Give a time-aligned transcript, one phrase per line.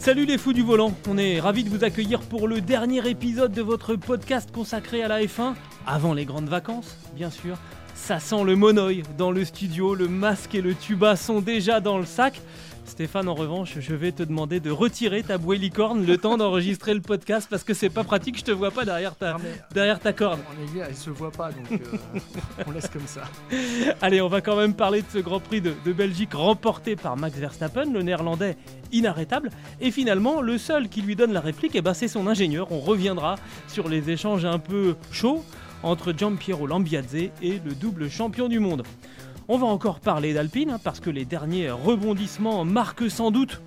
[0.00, 3.52] Salut les fous du volant, on est ravis de vous accueillir pour le dernier épisode
[3.52, 5.52] de votre podcast consacré à la F1,
[5.86, 7.58] avant les grandes vacances, bien sûr.
[7.94, 11.98] Ça sent le monoï dans le studio, le masque et le tuba sont déjà dans
[11.98, 12.40] le sac.
[12.90, 16.92] Stéphane, en revanche, je vais te demander de retirer ta bouée licorne le temps d'enregistrer
[16.92, 19.54] le podcast parce que c'est pas pratique, je te vois pas derrière ta, Non, mais-
[19.72, 20.40] derrière ta corde.
[20.40, 22.18] En effet, elle se voit pas, donc euh,
[22.66, 23.22] on laisse comme ça.
[24.02, 27.16] Allez, on va quand même parler de ce Grand Prix de, de Belgique remporté par
[27.16, 28.56] Max Verstappen, le néerlandais
[28.92, 29.50] inarrêtable.
[29.80, 32.72] Et finalement, le seul qui lui donne la réplique, eh ben, c'est son ingénieur.
[32.72, 33.36] On reviendra
[33.68, 35.44] sur les échanges un peu chauds
[35.82, 37.30] entre Giampiero Lambiadze et
[37.64, 38.82] le double champion du monde.
[39.52, 43.60] On va encore parler d'Alpine, hein, parce que les derniers rebondissements marquent sans doute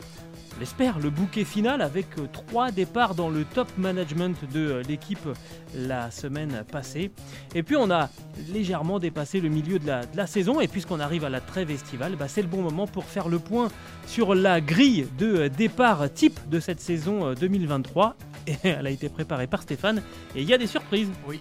[0.58, 5.28] l'espère, le bouquet final avec euh, trois départs dans le top management de euh, l'équipe
[5.76, 7.12] la semaine passée.
[7.54, 8.10] Et puis on a
[8.54, 12.30] légèrement dépassé le milieu de la, saison et puisqu'on arrive à la trêve estivale, bah,
[12.30, 13.68] c'est le bon moment pour faire le point
[14.08, 18.16] sur la grille de euh, départ type de cette saison euh, 2023.
[18.48, 20.02] Et elle a été préparée par Stéphane
[20.36, 21.10] et il y a des surprises.
[21.28, 21.40] Oui,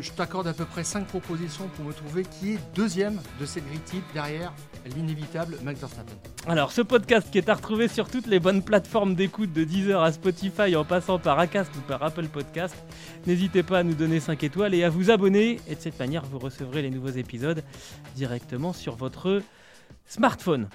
[0.00, 3.66] je t'accorde à peu près 5 propositions pour me trouver qui est deuxième de cette
[3.66, 4.52] grille type derrière
[4.96, 6.14] l'inévitable Max Verstappen.
[6.46, 10.02] Alors, ce podcast qui est à retrouver sur toutes les bonnes plateformes d'écoute de Deezer
[10.02, 12.76] à Spotify en passant par Acast ou par Apple Podcast,
[13.26, 15.60] n'hésitez pas à nous donner 5 étoiles et à vous abonner.
[15.68, 17.62] Et de cette manière, vous recevrez les nouveaux épisodes
[18.16, 19.42] directement sur votre
[20.06, 20.68] smartphone.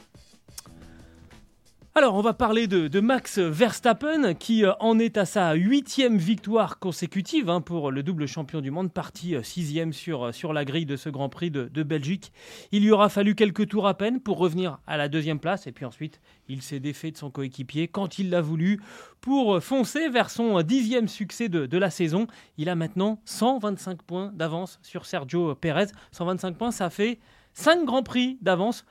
[1.95, 6.79] Alors, on va parler de, Max Verstappen qui euh, en est à sa huitième victoire
[6.79, 10.65] consécutive hein, pour le double champion du monde, parti euh, sixième sur, euh, sur la
[10.65, 12.31] grille de ce Grand Prix de, Belgique.
[12.71, 15.71] Il lui aura fallu quelques tours à peine pour revenir à la deuxième place et
[15.71, 18.81] puis ensuite il s'est défait de son coéquipier quand il l'a voulu
[19.21, 22.25] pour foncer vers son dixième succès de, de la saison.
[22.57, 25.91] Il a maintenant 125 points d'avance sur Sergio Perez.
[26.11, 27.19] 125 points, ça fait
[27.53, 28.83] 5 Grands Prix d'avance.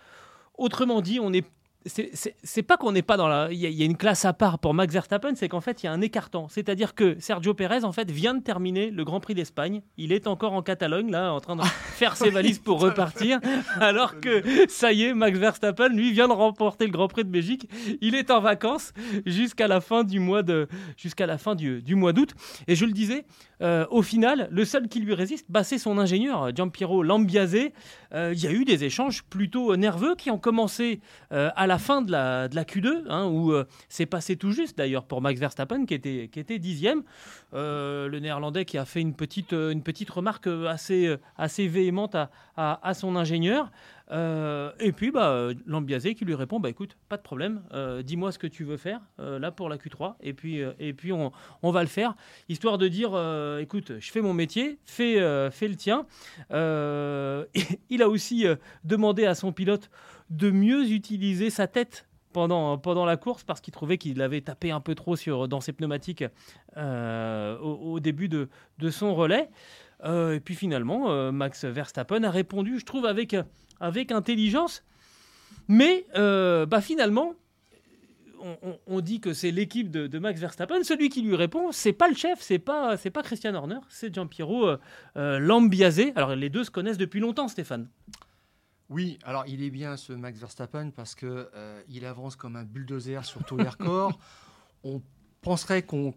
[0.57, 1.47] Autrement dit, on est
[1.87, 3.49] c'est- pas qu'on n'est pas dans la.
[3.53, 5.61] Il y, a- il y a une classe à part pour Max Verstappen, c'est qu'en
[5.61, 6.49] fait, il y a un écartant.
[6.49, 9.83] C'est-à-dire que Sergio Pérez, en fait, vient de terminer le Grand Prix d'Espagne.
[9.97, 11.63] Il est encore en Catalogne, là, en train de
[11.97, 13.41] faire ses valises pour repartir.
[13.81, 17.31] Alors que, ça y est, Max Verstappen, lui, vient de remporter le Grand Prix de
[17.31, 17.69] Belgique.
[18.01, 18.93] Il est en vacances
[19.27, 22.31] jusqu'à la fin du mois de, jusqu'à la fin du, du mois d'août.
[22.69, 23.25] Et je le disais,
[23.61, 27.57] euh, au final, le seul qui lui résiste, bah, c'est son ingénieur, Giampiero Lambiase.
[28.15, 31.01] Euh, Il y a eu des échanges plutôt nerveux qui ont commencé
[31.33, 34.51] euh, à la fin de la, de la Q2, hein, où euh, c'est passé tout
[34.51, 37.03] juste d'ailleurs pour Max Verstappen qui était, qui était dixième.
[37.55, 42.17] Euh, le néerlandais qui a fait une petite, euh, petite remarque assez, assez véhémente
[42.57, 43.71] à, son ingénieur.
[44.11, 47.63] Et puis bah, Lambiase qui lui répond bah, écoute, pas de problème,
[48.05, 51.33] dis-moi ce que tu veux faire là pour la Q3, et puis, et puis on,
[51.63, 52.15] va le faire,
[52.51, 53.13] histoire de dire
[53.59, 55.15] écoute, je fais mon métier, fais,
[55.51, 56.05] fais le tien.
[57.91, 58.45] Il a aussi
[58.85, 59.89] demandé à son pilote
[60.33, 64.71] de mieux utiliser sa tête pendant, pendant la course parce qu'il trouvait qu'il avait tapé
[64.71, 66.25] un peu trop sur, dans ses pneumatiques
[66.77, 68.49] euh, au, début de,
[68.79, 69.51] de son relais.
[70.05, 73.37] Euh, et puis finalement, euh, Max Verstappen a répondu, je trouve, avec,
[73.79, 74.83] avec intelligence.
[75.69, 77.35] Mais bah, finalement,
[78.89, 80.83] on, dit que c'est l'équipe de, Max Verstappen.
[80.83, 84.13] Celui qui lui répond, c'est pas le chef, c'est pas, c'est pas Christian Horner, c'est
[84.13, 84.73] Giampiero
[85.15, 86.03] Lambiase.
[86.17, 87.89] Alors les deux se connaissent depuis longtemps, Stéphane.
[88.93, 92.65] Oui, alors il est bien ce Max Verstappen parce que euh, il avance comme un
[92.65, 94.19] bulldozer sur tous les records.
[94.85, 95.01] On
[95.41, 96.13] penserait qu'on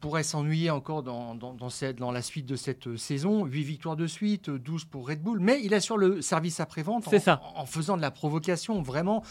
[0.00, 3.44] pourrait s'ennuyer encore dans, dans, dans cette- dans la suite de cette euh, saison.
[3.44, 7.06] 8 victoires de suite, euh, 12 pour Red Bull, mais il assure le service après-vente
[7.06, 7.10] en,
[7.56, 8.80] en faisant de la provocation.
[8.82, 9.22] Vraiment,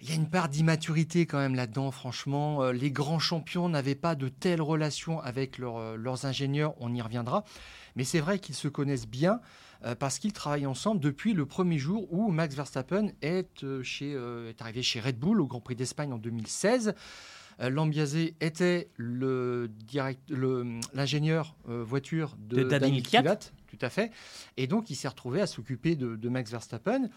[0.00, 2.62] il y a une part d'immaturité quand même là-dedans, franchement.
[2.62, 6.94] Euh, les grands champions n'avaient pas de telles relations avec leurs, euh, leurs ingénieurs, on
[6.94, 7.44] y reviendra.
[7.96, 9.40] Mais c'est vrai qu'ils se connaissent bien
[9.84, 14.82] euh, parce qu'ils travaillent ensemble depuis le premier jour où Max Verstappen est, est arrivé
[14.82, 16.94] chez Red Bull au Grand Prix d'Espagne en 2016.
[17.60, 22.62] Euh, Lambiase était le direct, le- l'ingénieur euh, voiture de, De
[23.02, 23.22] Kvyat.
[23.22, 24.10] Kvyat, tout à fait.
[24.56, 27.08] Et donc, il s'est retrouvé à s'occuper de, de Max Verstappen.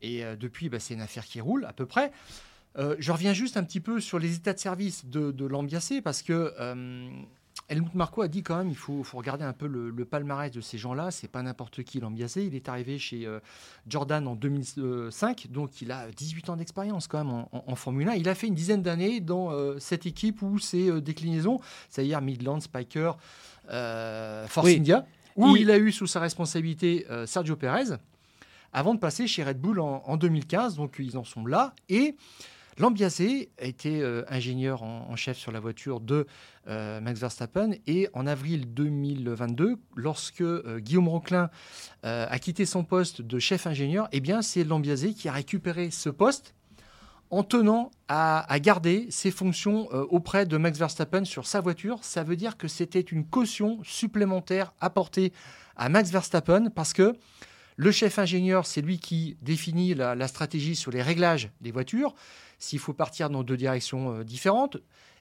[0.00, 2.10] Et euh, depuis, bah, c'est une affaire qui roule à peu près.
[2.78, 6.22] Euh, je reviens juste un petit peu sur les états de service de, de parce
[6.22, 7.08] que euh,
[7.72, 10.60] Helmut Marco a dit quand même, il faut, faut regarder un peu le, palmarès de
[10.60, 11.10] ces gens-là.
[11.10, 12.44] C'est pas n'importe qui l'ambiasé.
[12.44, 13.40] Il est arrivé chez euh,
[13.88, 18.14] Jordan en 2005, donc il a 18 ans d'expérience quand même en, Formule 1.
[18.14, 22.20] Il a fait une dizaine d'années dans euh, cette équipe où ces euh, déclinaisons, c'est-à-dire
[22.20, 23.16] Midland, Spiker,
[23.68, 25.70] Force India, où il...
[25.70, 27.96] a eu sous sa responsabilité Sergio Perez,
[28.74, 30.76] avant de passer chez Red Bull en, en 2015.
[30.76, 32.16] Donc ils en sont là et
[32.78, 36.26] Lambiasé a été euh, ingénieur en, chef sur la voiture de
[36.68, 41.50] euh, Max Verstappen et en avril 2022, lorsque euh, Guillaume Roquelin
[42.02, 46.08] a quitté son poste de chef ingénieur, eh bien c'est Lambiasé qui a récupéré ce
[46.08, 46.54] poste
[47.30, 52.02] en tenant à, garder ses fonctions auprès de Max Verstappen sur sa voiture.
[52.02, 55.32] Ça veut dire que c'était une caution supplémentaire apportée
[55.76, 57.16] à Max Verstappen parce que
[57.76, 62.14] le chef ingénieur, c'est lui qui définit la, stratégie sur les réglages des voitures
[62.62, 64.76] s'il faut partir dans deux directions euh, différentes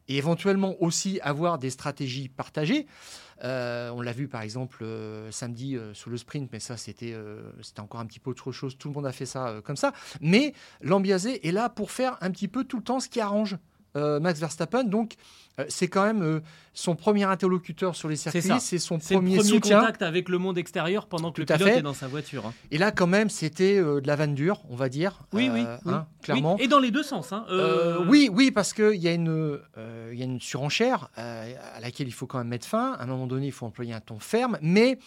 [0.07, 2.85] et éventuellement aussi avoir des stratégies partagées.
[3.43, 7.15] Euh, on l'a vu par exemple euh, samedi sur le sprint, mais ça c'était
[7.79, 8.77] encore un petit peu autre chose.
[8.77, 9.93] Tout le monde a fait ça comme ça.
[10.19, 13.57] Mais Lambiasé est là pour faire un petit peu tout le temps ce qui arrange
[13.95, 14.83] Max Verstappen.
[14.83, 15.15] Donc
[15.59, 16.39] euh, c'est quand même euh,
[16.73, 20.57] son premier interlocuteur sur les circuits, c'est son premier, le premier contact avec le monde
[20.57, 22.45] extérieur pendant que le pilote est dans sa voiture.
[22.45, 22.53] Hein.
[22.71, 25.19] Et là, quand même, c'était euh, de la vanne dure, on va dire.
[25.33, 26.57] Oui, oui, hein, clairement.
[26.57, 27.33] Et dans les deux sens.
[27.33, 27.45] Hein,
[28.07, 29.59] oui, oui, parce qu'il y, a une,
[30.13, 32.93] y a une surenchère à laquelle il faut quand même mettre fin.
[32.93, 34.97] À un moment donné, il faut employer un ton ferme, mais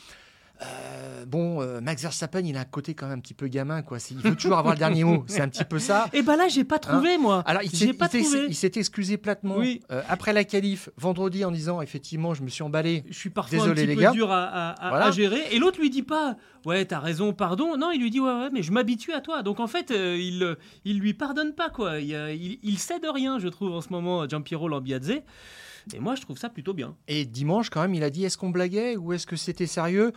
[0.63, 3.83] euh, bon, euh, Max Verstappen, il a un côté quand même un petit peu gamin,
[3.83, 3.99] quoi.
[4.11, 5.25] Il veut toujours avoir le dernier mot.
[5.27, 6.07] C'est un petit peu ça.
[6.13, 7.43] Et eh ben là, j'ai pas trouvé, hein moi.
[7.47, 12.49] Alors, il s'est excusé platement euh, après la qualif vendredi en disant effectivement, je me
[12.49, 13.05] suis emballé.
[13.09, 15.43] Je suis parfois Désolé, un petit peu dur à, gérer.
[15.53, 17.77] Et l'autre lui dit pas, ouais, t'as raison, pardon.
[17.77, 19.43] Non, il lui dit ouais, ouais, mais je m'habitue à toi.
[19.43, 21.99] Donc en fait, il, il lui pardonne pas, quoi.
[21.99, 25.23] Il, il, il cède rien, je trouve, en ce moment, Giampiero Lambiadze.
[25.93, 26.97] Et moi, je trouve ça plutôt bien.
[27.09, 30.13] Et dimanche, quand même, il a dit est-ce qu'on blaguait ou est-ce que c'était sérieux?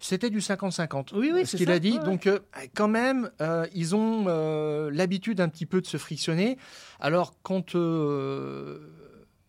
[0.00, 1.10] C'était du 50-50.
[1.14, 1.98] Oui, oui, c'est ce qu'il a dit.
[2.00, 2.40] Donc, euh,
[2.74, 6.58] quand même, euh, ils ont euh, l'habitude un petit peu de se frictionner.
[7.00, 7.76] Alors, quand.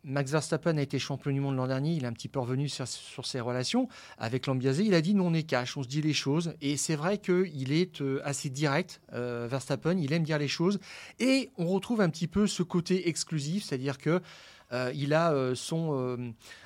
[0.05, 2.67] Max Verstappen a été champion du monde l'an dernier, il est un petit peu revenu
[2.67, 2.85] sur,
[3.25, 3.87] ses relations
[4.17, 4.83] avec Lambiasé.
[4.83, 6.55] Il a dit nous on est cash, on se dit les choses.
[6.59, 10.81] Et c'est vrai qu'il est assez direct, Verstappen, il aime dire les choses.
[11.21, 14.21] Et on retrouve un petit peu ce côté exclusif, c'est-à-dire que euh,
[14.93, 16.17] il a euh, son euh,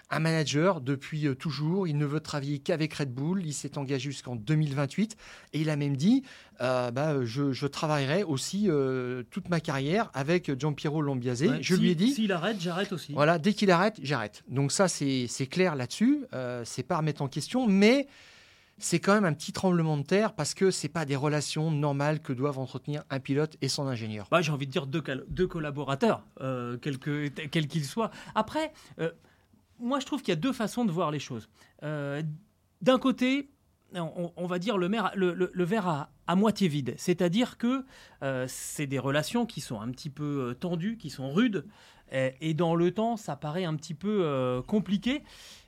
[0.09, 1.87] un manager depuis toujours.
[1.87, 3.45] Il ne veut travailler qu'avec Red Bull.
[3.45, 5.17] Il s'est engagé jusqu'en 2028
[5.53, 6.23] et il a même dit
[6.59, 8.69] bah, je, travaillerai aussi
[9.29, 11.61] toute ma carrière avec Giampiero Lambiase.
[11.61, 13.11] je lui ai dit s'il arrête, j'arrête aussi.
[13.13, 14.43] Voilà, dès qu'il arrête, j'arrête.
[14.47, 16.23] Donc ça c'est clair là-dessus.
[16.63, 18.07] c'est pas à remettre en question, mais
[18.77, 22.21] c'est quand même un petit tremblement de terre parce que c'est pas des relations normales
[22.21, 24.27] que doivent entretenir un pilote et son ingénieur.
[24.29, 28.11] Bah, j'ai envie de dire deux, collaborateurs, euh, quels qu'ils soient.
[28.35, 29.11] Après, euh,
[29.79, 31.49] moi je trouve qu'il y a deux façons de voir les choses.
[31.83, 32.21] Euh,
[32.81, 33.49] d'un côté,
[33.95, 37.83] on, va dire le, le, verre à, moitié vide, c'est-à-dire que
[38.47, 41.65] c'est des relations qui sont un petit peu tendues, qui sont rudes,
[42.11, 45.23] et, et, dans le temps, ça paraît un petit peu compliqué.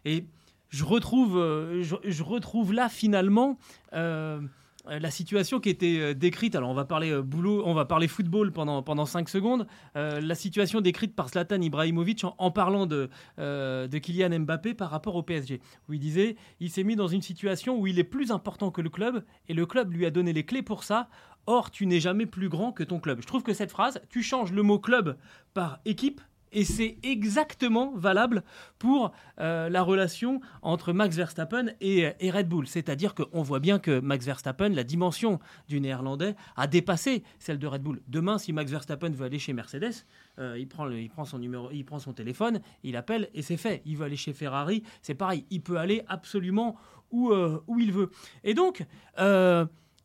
[0.05, 0.25] Et
[0.69, 3.57] je retrouve, euh, je, retrouve là finalement
[3.93, 4.39] euh,
[4.87, 6.55] la situation qui était euh, décrite.
[6.55, 9.67] Alors on va parler boulot, on va parler football pendant pendant cinq secondes.
[9.95, 15.23] la situation décrite par Zlatan Ibrahimovic en, parlant de de Kylian Mbappé par rapport au
[15.23, 18.71] PSG, où il disait, il s'est mis dans une situation où il est plus important
[18.71, 21.09] que le club et le club lui a donné les clés pour ça.
[21.47, 23.21] Or, tu n'es jamais plus grand que ton club.
[23.21, 25.17] Je trouve que cette phrase, tu changes le mot club
[25.55, 28.43] par équipe, et c'est exactement valable
[28.77, 32.67] pour euh, la relation entre Max Verstappen et, Red Bull.
[32.67, 37.67] C'est-à-dire qu'on voit bien que Max Verstappen, la dimension du néerlandais, a dépassé celle de
[37.67, 38.01] Red Bull.
[38.07, 40.05] Demain, si Max Verstappen veut aller chez Mercedes,
[40.39, 43.57] euh, il, prend il, prend son numéro, il prend son téléphone, il appelle et c'est
[43.57, 43.81] fait.
[43.85, 45.45] Il veut aller chez Ferrari, c'est pareil.
[45.49, 46.75] Il peut aller absolument
[47.11, 48.11] où, euh, où il veut.
[48.43, 48.85] Et donc,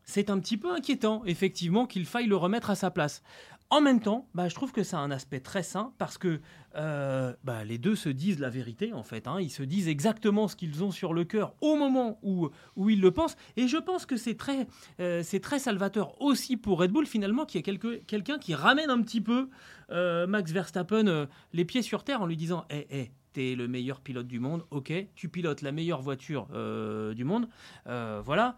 [0.05, 3.23] c'est un petit peu inquiétant, effectivement, qu'il faille le remettre à sa place.
[3.71, 6.39] En même temps, bah, je trouve que ça a un aspect très sain parce que
[6.75, 9.27] euh, bah, les deux se disent la vérité en fait.
[9.27, 9.41] Hein.
[9.41, 13.01] Ils se disent exactement ce qu'ils ont sur le cœur au moment où, où ils
[13.01, 13.35] le pensent.
[13.57, 14.67] Et je pense que c'est très,
[14.99, 19.21] euh, salvateur aussi pour Red Bull finalement qu'il y ait quelqu'un qui ramène un petit
[19.21, 19.49] peu
[19.89, 23.99] euh, Max Verstappen les pieds sur terre en lui disant Hé, hey, t'es le meilleur
[23.99, 26.47] pilote du monde, ok, tu pilotes la meilleure voiture
[27.15, 27.47] du monde,
[27.85, 28.57] voilà,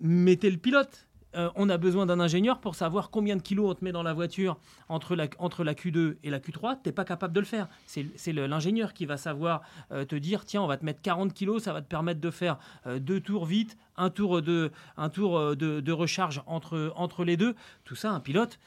[0.00, 3.70] mais t'es le pilote euh, on a besoin d'un ingénieur pour savoir combien de kilos
[3.70, 4.58] on te met dans la voiture
[4.88, 6.76] entre la, entre la Q2 et la Q3.
[6.82, 7.68] Tu n'es pas capable de le faire.
[7.86, 11.62] C'est l'ingénieur qui va savoir euh, te dire tiens, on va te mettre 40 kilos,
[11.62, 15.56] ça va te permettre de faire euh, deux tours vite, un tour de, un tour
[15.56, 17.54] de, recharge entre, entre les deux.
[17.84, 18.58] Tout ça, un pilote.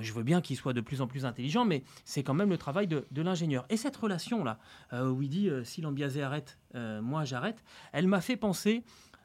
[0.00, 2.58] Je veux bien qu'il soit de plus en plus intelligent, mais c'est quand même le
[2.58, 3.66] travail de, l'ingénieur.
[3.70, 4.58] Et cette relation-là,
[4.92, 8.84] où il dit si Lambiazé arrête, moi j'arrête, elle m'a fait penser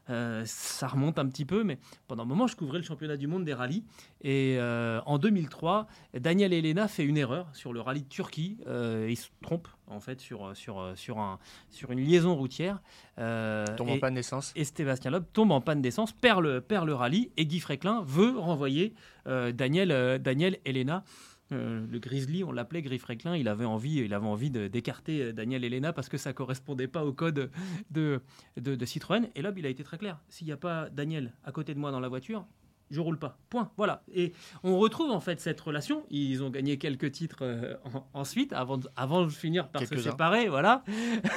[0.10, 1.77] euh, ça remonte un petit peu, mais
[2.08, 3.84] pendant un moment, je couvrais le championnat du monde des rallyes.
[4.22, 8.58] Et euh, en 2003, Daniel Elena fait une erreur sur le rallye de Turquie.
[8.67, 11.39] Euh, il se trompe, en fait, sur, sur, sur, un,
[11.70, 12.81] sur une liaison routière.
[13.17, 14.51] tombe en panne d'essence.
[14.55, 17.31] Et Sébastien Loeb tombe en panne d'essence, perd le, perd le rallye.
[17.38, 18.93] Et Guy Fréclin veut renvoyer
[19.25, 21.03] Daniel, Daniel Elena.
[21.51, 25.34] Euh, le Grizzly, on l'appelait Griff Recklin, il avait envie, il avait envie d'écarter euh,
[25.34, 27.51] Daniel Elena parce que ça correspondait pas au code
[27.89, 28.22] de,
[28.58, 29.29] de, Citroën.
[29.36, 30.20] Et là, il a été très clair.
[30.29, 32.46] S'il n'y a pas Daniel à côté de moi dans la voiture,
[32.89, 33.38] je roule pas.
[33.50, 33.72] Point.
[33.77, 34.03] Voilà.
[34.13, 36.05] Et on retrouve en fait cette relation.
[36.10, 37.75] Ils ont gagné quelques titres euh,
[38.13, 40.48] ensuite, avant de, avant de finir par se séparer.
[40.48, 40.84] Voilà.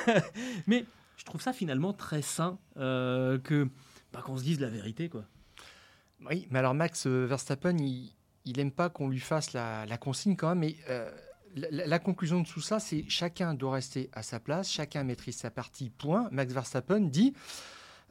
[0.67, 0.85] mais
[1.17, 3.69] je trouve ça finalement très sain que
[4.13, 5.25] bah, qu'on se dise la vérité, quoi.
[6.31, 8.15] Oui, mais alors Max Verstappen, il,
[8.45, 11.11] il n'aime pas qu'on lui fasse la, consigne quand même, mais euh,
[11.55, 15.51] la, conclusion de tout ça, c'est chacun doit rester à sa place, chacun maîtrise sa
[15.51, 16.29] partie, point.
[16.31, 17.35] Max Verstappen dit,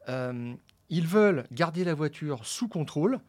[0.10, 0.54] euh,
[0.90, 3.20] ils veulent garder la voiture sous contrôle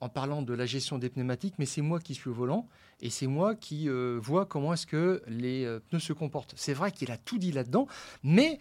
[0.00, 2.68] en parlant de la gestion des pneumatiques, mais c'est moi qui suis au volant
[3.00, 6.54] et c'est moi qui euh, vois comment est-ce que les pneus se comportent.
[6.56, 7.86] C'est vrai qu'il a tout dit là-dedans,
[8.22, 8.58] mais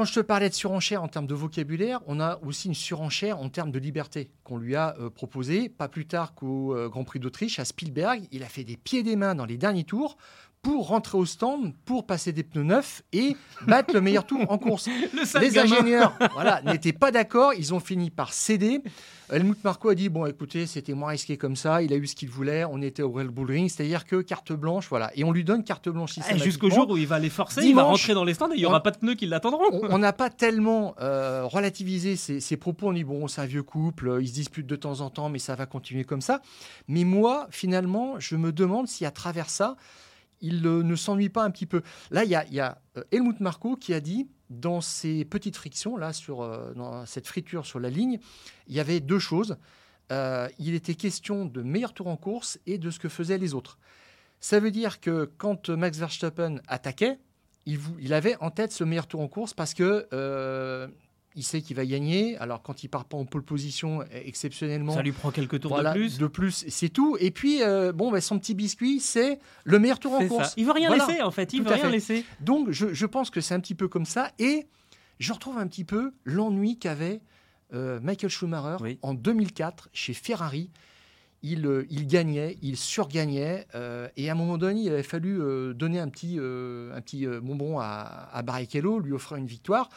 [0.00, 3.38] quand je te parlais de surenchère en termes de vocabulaire, on a aussi une surenchère
[3.38, 5.68] en termes de liberté qu'on lui a euh, proposée.
[5.68, 9.02] Pas plus tard qu'au euh, Grand Prix d'Autriche, à Spielberg, il a fait des pieds
[9.02, 10.16] des mains dans les derniers tours
[10.62, 13.36] pour rentrer au stand, pour passer des pneus neufs et
[13.66, 14.88] battre le meilleur tour en course.
[15.40, 18.82] les ingénieurs voilà, n'étaient pas d'accord, ils ont fini par céder.
[19.30, 21.82] Helmut Marko a dit bon, écoutez, c'était moins risqué comme ça.
[21.82, 22.64] Il a eu ce qu'il voulait.
[22.64, 25.12] On était au Red Bull Ring, c'est-à-dire que carte blanche, voilà.
[25.14, 27.74] Et on lui donne carte blanche eh, Jusqu'au jour où il va les forcer, il
[27.74, 29.62] va rentrer dans les stands et il n'y aura pas de pneus qui l'attendront.
[29.88, 32.88] On n'a pas tellement euh, relativisé ses, propos.
[32.88, 35.38] On dit bon, c'est un vieux couple, ils se disputent de temps en temps, mais
[35.38, 36.42] ça va continuer comme ça.
[36.88, 39.76] Mais moi, finalement, je me demande si à travers ça,
[40.40, 41.82] il euh, ne s'ennuie pas un petit peu.
[42.10, 46.12] Là, il y a, euh, Helmut Marko qui a dit dans ces petites frictions, là,
[46.12, 48.18] sur, euh, dans cette friture sur la ligne,
[48.66, 49.56] il y avait deux choses.
[50.58, 53.78] il était question de meilleur tour en course et de ce que faisaient les autres.
[54.40, 57.20] Ça veut dire que quand Max Verstappen attaquait,
[57.66, 60.08] il avait en tête ce meilleur tour en course parce que
[61.36, 62.36] il sait qu'il va gagner.
[62.38, 65.92] Alors quand il part pas en pole position exceptionnellement, ça lui prend quelques tours de
[65.92, 66.18] plus.
[66.18, 67.16] De plus, c'est tout.
[67.20, 70.54] Et puis euh, bon, bah, son petit biscuit, c'est le meilleur tour en course.
[70.56, 71.52] Il veut rien laisser en fait.
[71.52, 72.24] Il veut rien laisser.
[72.40, 74.30] Donc je, pense que c'est un petit peu comme ça.
[74.38, 74.66] Et
[75.18, 77.20] je retrouve un petit peu l'ennui qu'avait
[77.72, 80.70] euh, Michael Schumacher en 2004 chez Ferrari.
[81.42, 83.66] Il, euh, il, gagnait, il surgagnait,
[84.16, 85.40] et à un moment donné, il avait fallu
[85.74, 89.88] donner un petit, un petit bonbon à, à Barrichello, lui offrir une victoire.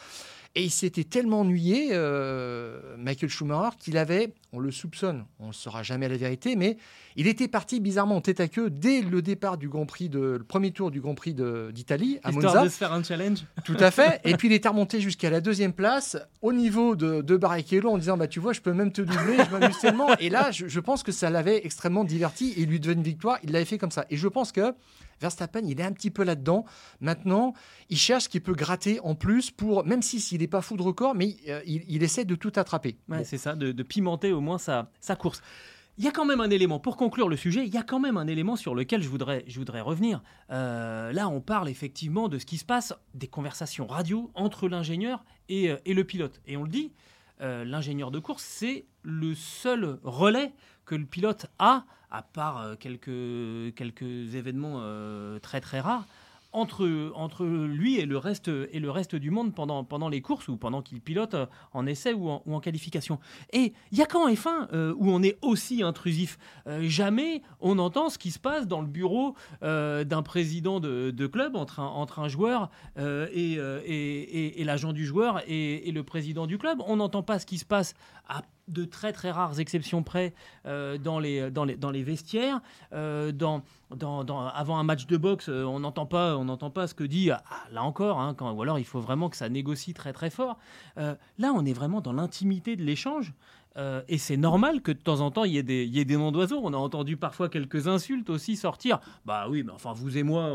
[0.55, 5.51] Et il s'était tellement ennuyé, euh, Michael Schumacher, qu'il avait, on le soupçonne, on ne
[5.51, 6.77] saura jamais la vérité, mais
[7.15, 10.19] il était parti bizarrement en tête à queue dès le départ du Grand Prix, de,
[10.19, 12.47] le premier tour du Grand Prix d'Italie, à Monza.
[12.47, 13.39] Histoire de se faire un challenge.
[13.65, 14.21] Tout à fait.
[14.25, 17.97] Et puis il était remonté jusqu'à la deuxième place, au niveau de, de Barrichello, en
[17.97, 20.15] disant bah, Tu vois, je peux même te doubler, je m'amuse tellement.
[20.19, 23.01] Et là, je, je pense que ça l'avait extrêmement diverti et il lui devait une
[23.01, 23.39] victoire.
[23.41, 24.05] Il l'avait fait comme ça.
[24.11, 24.75] Et je pense que
[25.21, 26.65] Verstappen, il est un petit peu là-dedans.
[26.99, 27.53] Maintenant,
[27.89, 30.77] il cherche ce qu'il peut gratter en plus pour, même si s'il n'est pas fou
[30.77, 32.97] de record, mais euh, il, essaie de tout attraper.
[33.23, 35.41] C'est ça, de, pimenter au moins sa, course.
[35.97, 37.99] Il y a quand même un élément, pour conclure le sujet, il y a quand
[37.99, 40.23] même un élément sur lequel je voudrais, je voudrais revenir.
[40.49, 45.23] Euh, là, on parle effectivement de ce qui se passe, des conversations radio entre l'ingénieur
[45.49, 46.41] et, euh, le pilote.
[46.47, 46.91] Et on le dit,
[47.43, 50.53] l'ingénieur de course, c'est le seul relais
[50.85, 56.05] que le pilote a à part euh, quelques, quelques événements euh, très très rares,
[56.53, 60.47] entre, entre lui et le, reste, et le reste du monde pendant, pendant les courses
[60.47, 63.19] ou pendant qu'il pilote euh, en essai ou en, qualification.
[63.51, 66.37] Et il y a qu'en F1 où on est aussi intrusif.
[66.81, 71.79] jamais on entend ce qui se passe dans le bureau d'un président de, club entre
[71.79, 76.81] un, entre un joueur et, et, et l'agent du joueur et, le président du club.
[76.85, 77.95] On n'entend pas ce qui se passe
[78.27, 80.33] à de très très rares exceptions près
[80.65, 82.61] euh, dans, les, dans, les, dans les vestiaires.
[82.93, 83.63] Euh, dans,
[83.95, 86.37] dans, avant un match de boxe, euh, on n'entend pas,
[86.73, 89.49] pas ce que dit, ah, là encore, hein, ou alors il faut vraiment que ça
[89.49, 90.57] négocie très très fort.
[90.95, 93.33] là, on est vraiment dans l'intimité de l'échange.
[93.77, 95.63] Euh, et c'est normal que de temps en temps, il y ait
[96.05, 96.59] des, noms d'oiseaux.
[96.63, 98.99] On a entendu parfois quelques insultes aussi sortir.
[99.25, 100.51] Bah oui, mais enfin, vous et moi,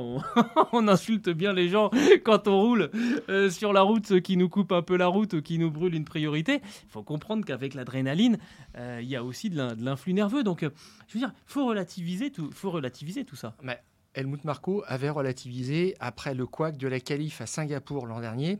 [0.72, 1.90] on, insulte bien les gens
[2.24, 2.90] quand on roule
[3.28, 5.94] euh, sur la route, ceux qui nous coupent un peu la route, qui nous brûlent
[5.94, 6.60] une priorité.
[6.62, 8.38] Il faut comprendre qu'avec l'adrénaline,
[8.76, 10.44] euh, il y a aussi de l'influx nerveux.
[10.44, 13.54] Donc, je veux dire, il faut relativiser tout, faut relativiser tout ça.
[13.62, 13.80] Mais
[14.14, 18.58] Helmut Marko avait relativisé après le couac de la qualif à Singapour l'an dernier.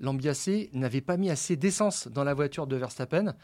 [0.00, 3.34] L'ambiacé n'avait pas mis assez d'essence dans la voiture de Verstappen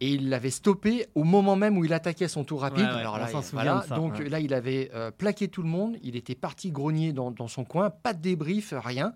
[0.00, 2.84] et il l'avait stoppé au moment même où il attaquait son tour rapide.
[2.84, 3.80] Ouais, ouais, Alors là, il- voilà.
[3.82, 4.28] de ça, donc ouais.
[4.28, 5.96] là, il avait euh, plaqué tout le monde.
[6.02, 9.12] Il était parti grogner dans, dans son coin, pas de débrief, rien.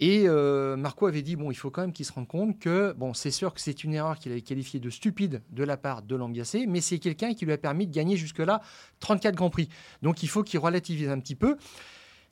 [0.00, 2.92] Et euh, Marco avait dit bon, il faut quand même qu'il se rende compte que
[2.98, 6.02] bon, c'est sûr que c'est une erreur qu'il avait qualifiée de stupide de la part
[6.02, 8.60] de Lambiassé, mais c'est quelqu'un qui lui a permis de gagner jusque-là
[8.98, 9.68] 34 grands prix.
[10.02, 11.56] Donc il faut qu'il relativise un petit peu.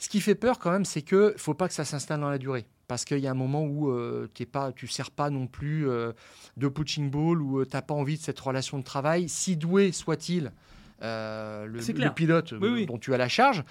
[0.03, 2.39] Ce qui fait peur quand même, c'est que faut pas que ça s'installe dans la
[2.39, 2.67] durée.
[2.89, 5.47] Parce qu'il y a un moment où euh, t'es pas, tu ne sers pas non
[5.47, 6.11] plus euh,
[6.57, 9.93] de punching ball, où tu n'as pas envie de cette relation de travail, si doué
[9.93, 10.51] soit-il
[11.03, 12.87] euh, le, le pilote Oui, oui.
[12.87, 13.63] dont tu as la charge.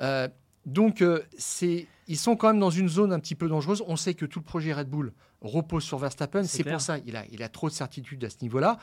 [0.00, 0.26] Euh,
[0.64, 3.84] donc, euh, c'est, ils sont quand même dans une zone un petit peu dangereuse.
[3.86, 5.12] On sait que tout le projet Red Bull
[5.42, 6.44] repose sur Verstappen.
[6.44, 8.78] C'est pour ça il a, il a trop de certitude à ce niveau-là.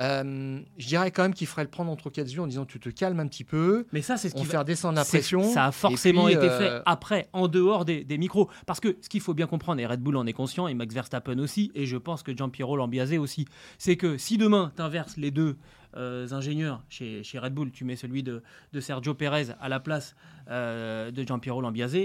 [0.00, 2.78] Euh, je dirais quand même qu'il ferait le prendre entre quatre yeux en disant tu
[2.78, 5.04] te calmes un petit peu, Mais ça, c'est ce qui va va- faire descendre la
[5.04, 5.42] pression.
[5.42, 8.48] Ça a forcément puis, été euh, fait après, en dehors des, des micros.
[8.66, 10.94] Parce que ce qu'il faut bien comprendre, et Red Bull en est conscient, et Max
[10.94, 13.46] Verstappen aussi, et je pense que Giampiero Lambiase aussi,
[13.78, 15.56] c'est que si demain tu inverses les deux
[15.96, 19.80] euh, ingénieurs chez, chez Red Bull, tu mets celui de, de Sergio Perez à la
[19.80, 20.14] place
[20.48, 21.96] euh, de Giampiero Lambiase,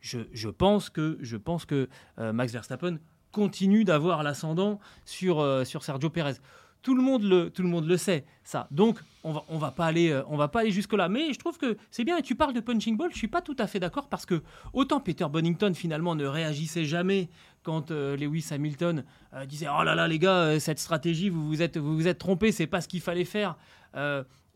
[0.00, 1.88] je, je pense que, je pense que
[2.18, 2.98] euh, Max Verstappen
[3.32, 6.34] continue d'avoir l'ascendant sur, euh, sur Sergio Perez.
[6.82, 8.66] Tout le monde le, sait, ça.
[8.70, 11.08] Donc, on va, va pas aller, euh, aller jusque là.
[11.08, 12.16] Mais je trouve que c'est bien.
[12.16, 13.10] Et tu parles de punching ball.
[13.12, 16.84] Je suis pas tout à fait d'accord parce que autant Peter Bonington finalement ne réagissait
[16.84, 17.28] jamais
[17.62, 21.60] quand euh, Lewis Hamilton euh, disait oh là là les gars, cette stratégie vous vous
[21.60, 23.56] êtes vous vous êtes c'est pas ce qu'il fallait faire.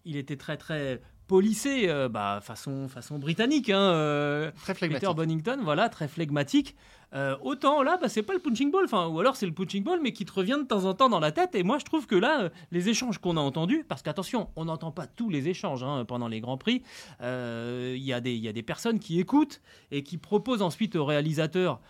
[0.07, 3.71] Il était très très polissé, euh, bah, façon façon britannique.
[3.71, 5.09] Hein, euh, Très flegmatique.
[5.09, 6.77] Peter Bonington, voilà, très flegmatique.
[7.15, 9.85] Euh, autant là, bah, c'est pas le punching ball, enfin, ou alors c'est le punching
[9.85, 11.55] ball, mais qui te revient de temps en temps dans la tête.
[11.55, 14.65] Et moi, je trouve que là, euh, les échanges qu'on a entendus, parce qu'attention, on
[14.65, 16.83] n'entend pas tous les échanges hein, pendant les grands prix.
[17.21, 19.61] Il y, a des- il y a des personnes qui écoutent
[19.93, 21.81] et qui proposent ensuite aux réalisateurs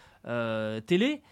[0.86, 1.22] télé,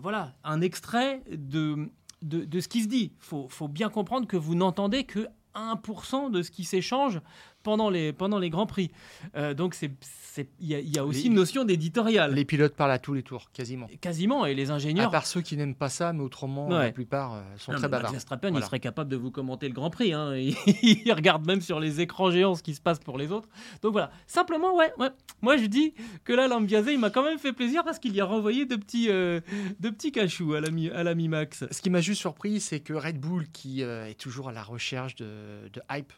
[0.00, 1.90] voilà, un extrait de,
[2.22, 3.12] de, de ce qui se dit.
[3.18, 5.26] Faut, faut bien comprendre que vous n'entendez que
[5.56, 7.20] 1% de ce qui s'échange
[7.66, 8.92] pendant les, pendant les grands prix.
[9.34, 12.32] Euh, donc il y, a- il y a aussi Les- une notion d'éditorial.
[12.32, 13.88] Les pilotes parlent à tous les tours, quasiment.
[14.00, 15.10] Quasiment, et les À ingénieurs.
[15.10, 16.84] part ceux qui n'aiment pas ça, mais autrement, Ouais.
[16.84, 18.12] la plupart euh, sont Non, très mais Max bavards.
[18.12, 18.66] Verstappen, il Voilà.
[18.66, 20.12] serait capable de vous commenter le Grand Prix.
[20.12, 20.36] hein.
[20.36, 20.54] Il,
[21.06, 23.48] il regarde même sur les écrans géants ce qui se passe pour les autres.
[23.82, 24.12] Donc voilà.
[24.28, 25.10] Simplement, ouais, ouais.
[25.42, 28.20] Moi, je dis que là, Lambiase, il m'a quand même fait plaisir parce qu'il y
[28.20, 29.40] a renvoyé de petits, euh,
[29.80, 31.64] de petits cachous à l'ami, à l'ami Max.
[31.70, 34.62] Ce qui m'a juste surpris, c'est que Red Bull, qui euh, est toujours à la
[34.62, 35.24] recherche de,
[35.72, 36.12] de hype.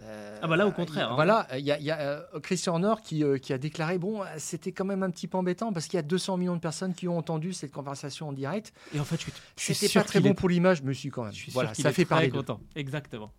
[0.00, 1.14] Euh, Ah bah là, au contraire, il- hein.
[1.16, 4.22] Voilà, il y a, il y a, euh, Christian qui, euh, qui a déclaré bon,
[4.38, 6.94] c'était quand même un petit peu embêtant parce qu'il y a 200 millions de personnes
[6.94, 8.72] qui ont entendu cette conversation en direct.
[8.94, 11.24] Et en fait, je suis, je suis pas très bon est- pour l'image, mais quand
[11.24, 11.32] même.
[11.32, 12.60] Je suis Voilà, sûr qu'il ça fait très parler content.
[12.74, 13.32] Exactement.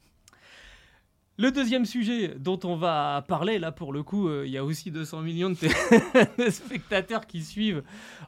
[1.40, 4.64] Le deuxième sujet dont on va parler, là pour le coup, euh, il y a
[4.64, 5.56] aussi 200 millions de,
[6.46, 7.82] de spectateurs qui suivent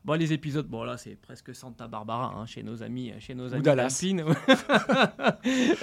[0.06, 0.66] bon, les épisodes.
[0.66, 3.68] Bon là c'est presque Santa Barbara hein, chez nos amis, chez nos amis.
[3.68, 4.26] Alpine.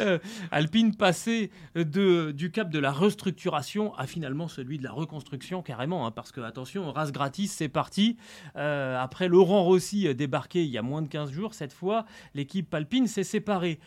[0.00, 0.18] Euh,
[0.50, 6.06] Alpine passé de, du cap de la restructuration à finalement celui de la reconstruction carrément,
[6.06, 8.16] hein, parce que attention, race gratis, c'est parti.
[8.56, 12.04] Euh, après Laurent Rossi débarqué il y a moins de 15 jours, cette fois
[12.34, 13.78] l'équipe Alpine s'est séparée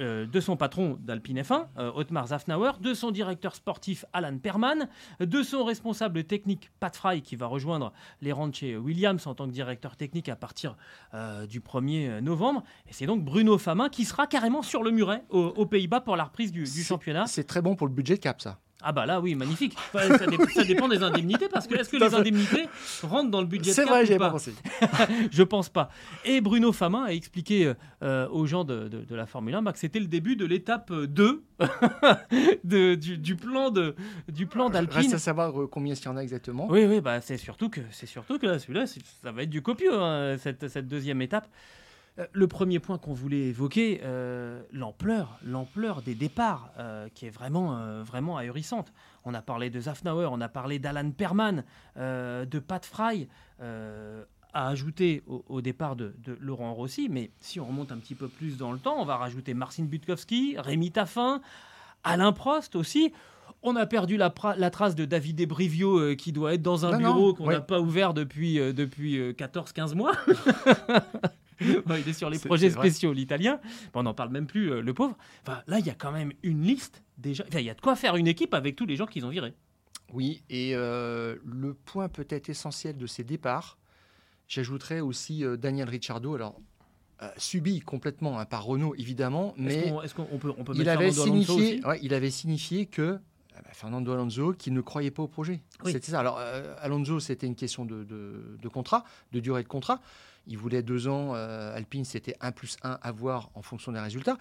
[0.00, 4.88] euh, de son patron d'Alpine F1, euh, Otmar Zafnauer, de son directeur sportif Alan Perman,
[5.20, 9.34] de son responsable technique Pat Fry qui va rejoindre les rangs de chez Williams en
[9.34, 10.76] tant que directeur technique à partir
[11.14, 12.62] euh, du 1er novembre.
[12.88, 16.16] Et c'est donc Bruno Famin qui sera carrément sur le muret aux, aux Pays-Bas pour
[16.16, 17.26] la reprise du, du championnat.
[17.26, 18.58] C'est très bon pour le budget de cap, ça.
[18.84, 19.76] Ah bah là oui, magnifique.
[19.94, 22.66] Enfin, ça, dé- ça dépend des indemnités parce que est-ce que les indemnités
[23.02, 24.54] rentrent dans le budget C'est vrai, ou j'avais pas pensé.
[25.30, 25.88] je pense pas.
[26.24, 29.72] Et Bruno Famin a expliqué euh, aux gens de, de- de la Formule 1 bah,
[29.72, 31.42] que c'était le début de l'étape 2
[32.64, 33.94] de- du, du plan de
[34.28, 35.14] du plan Reste d'Alpine.
[35.14, 36.66] à savoir euh, combien il y en a exactement.
[36.70, 39.62] Oui, oui, bah c'est surtout que c'est surtout que là, celui-là, ça va être du
[39.62, 41.48] copieux hein, cette, cette deuxième étape.
[42.18, 47.30] Euh, Le premier point qu'on voulait évoquer, euh, l'ampleur, l'ampleur des départs, euh, qui est
[47.30, 48.92] vraiment, euh, vraiment ahurissante.
[49.24, 51.64] On a parlé de Zafnauer, on a parlé d'Alan Perman,
[51.96, 53.28] de Pat Fry,
[54.54, 57.08] à ajouter au, au départ de, de Laurent Rossi.
[57.08, 59.84] Mais si on remonte un petit peu plus dans le temps, on va rajouter Marcin
[59.84, 61.40] Butkowski, Rémi Taffin,
[62.04, 63.12] Alain Prost aussi.
[63.62, 67.14] On a perdu la, trace de David Ebrivio euh, qui doit être dans un Non,
[67.14, 67.54] bureau qu'on ouais.
[67.54, 70.12] n'a pas ouvert depuis, euh, depuis 14-15 mois.
[71.86, 73.60] Ouais, il est sur les projets spéciaux, l'italien.
[73.92, 75.16] Bon, on n'en parle même plus, euh, le pauvre.
[75.46, 77.44] Enfin, là, il y a quand même une liste déjà.
[77.48, 79.30] Enfin, il y a de quoi faire une équipe avec tous les gens qu'ils ont
[79.30, 79.54] virés.
[80.12, 83.78] Oui, et euh, le point peut-être essentiel de ces départs,
[84.46, 86.60] j'ajouterais aussi euh, Daniel Ricciardo, alors
[87.36, 91.80] subi complètement hein, par Renault évidemment, mais on peut, on peut il mettre avait, signifié,
[91.86, 93.20] ouais, il avait signifié que
[93.72, 95.60] Fernando Alonso qui ne croyait pas au projet.
[95.84, 95.92] Oui.
[95.92, 96.20] C'était ça.
[96.20, 100.00] Alors, euh, Alonso, c'était une question de, de- de contrat, de durée de contrat.
[100.48, 101.34] Il voulait deux ans.
[101.34, 104.36] euh, Alpine, c'était 1 plus 1 à voir en fonction des résultats.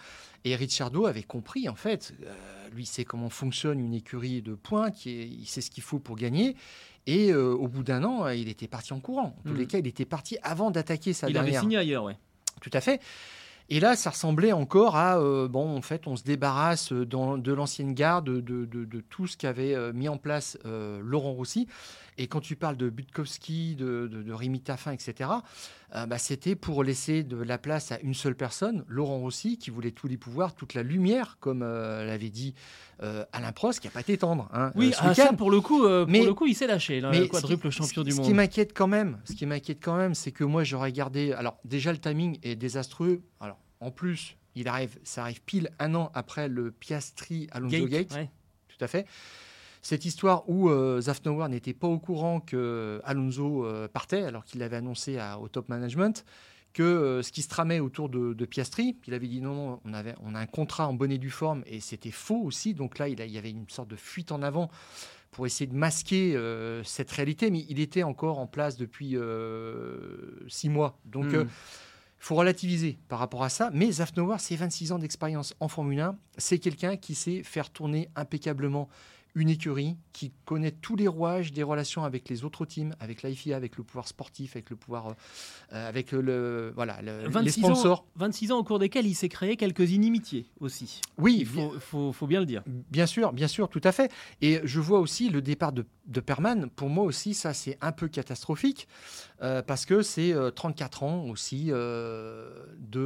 [0.46, 2.14] Et Ricciardo avait compris, en fait.
[2.24, 2.34] euh,
[2.74, 5.84] lui, il sait comment fonctionne une écurie de points, qui est- il sait ce qu'il
[5.84, 6.56] faut pour gagner.
[7.08, 9.36] Et au bout d'un an, il était parti en courant.
[9.40, 11.62] En tous les cas, il était parti avant d'attaquer sa Il avait dernière.
[11.62, 12.18] signé ailleurs, ouais.
[12.62, 13.02] Tout à fait.
[13.74, 17.54] Et là, ça ressemblait encore à, euh, bon, en fait, on se débarrasse euh, de
[17.54, 21.70] l'ancienne garde, de, tout ce qu'avait euh, mis en place Laurent Rossi.
[22.18, 25.30] Et quand tu parles de Butkowski, de, de, de Rémi Taffin, etc.,
[25.96, 29.70] euh, bah, c'était pour laisser de la place à une seule personne, Laurent Rossi, qui
[29.72, 32.54] voulait tous les pouvoirs, toute la lumière, comme euh, l'avait dit
[33.02, 34.50] euh, Alain Prost, qui n'a pas été tendre.
[34.54, 37.10] hein, Oui, ah, ça pour le coup, Mais- pour le coup, il s'est lâché, là,
[37.12, 38.26] Mais le quadruple qui- champion du Ce monde.
[38.26, 41.32] qui m'inquiète quand même, ce qui m'inquiète quand même, c'est que moi j'aurais gardé.
[41.34, 43.22] Alors déjà le timing est désastreux.
[43.40, 47.90] Alors en plus, il arrive, ça arrive pile un an après le Piastri Alonso Gate,
[47.90, 48.30] Gate, ouais.
[48.68, 49.08] tout à fait.
[49.82, 54.60] Cette histoire où euh, Zafnauer n'était pas au courant que Alonso euh, partait, alors qu'il
[54.60, 56.24] l'avait annoncé à- au top management,
[56.74, 59.80] que euh, ce qui se tramait autour de, de Piastri, il avait dit non, non,
[59.84, 62.74] on, avait, on a un contrat en bonne et due forme, et c'était faux aussi.
[62.74, 64.70] Donc là, il, a- il y avait une sorte de fuite en avant
[65.32, 70.46] pour essayer de masquer euh, cette réalité, mais il était encore en place depuis euh,
[70.48, 71.00] six mois.
[71.06, 71.36] Donc Hmm.
[71.36, 73.72] euh, il faut relativiser par rapport à ça.
[73.74, 76.16] Mais Zafnauer, c'est 26 ans d'expérience en Formule 1.
[76.38, 78.90] C'est quelqu'un qui sait faire tourner impeccablement
[79.34, 83.56] une écurie, qui connaît tous les rouages des relations avec les autres teams, avec l'IFIA,
[83.56, 85.16] avec le pouvoir sportif, avec le pouvoir,
[85.72, 88.02] euh, avec le, voilà, le- les 26 sponsors.
[88.02, 91.00] ans, 26 ans au cours desquels il s'est créé quelques inimitiés aussi.
[91.18, 92.62] Oui, Il faut, faut, faut bien le dire.
[92.68, 94.12] Bien sûr, bien sûr, tout à fait.
[94.42, 96.70] Et je vois aussi le départ de, de Perman.
[96.70, 98.88] Pour moi aussi, ça, c'est un peu catastrophique
[99.42, 103.00] euh, parce que c'est euh, 34 ans aussi euh, de.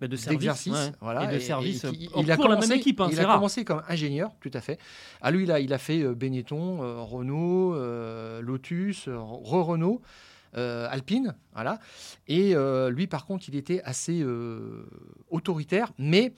[0.00, 0.92] Bah, de service, d'exercice, ouais.
[1.00, 3.00] voilà, et de service qui- il a la commencé, même équipe.
[3.00, 3.36] hein, il c'est a rare.
[3.36, 4.78] commencé comme ingénieur, tout à fait.
[5.20, 10.00] À lui, là, il a fait euh, Benetton, euh, Renault, euh, Lotus, euh, re-Renault,
[10.56, 11.78] euh, Alpine, voilà.
[12.28, 12.54] Et
[12.90, 14.24] lui, par contre, il était assez
[15.30, 16.32] autoritaire, mais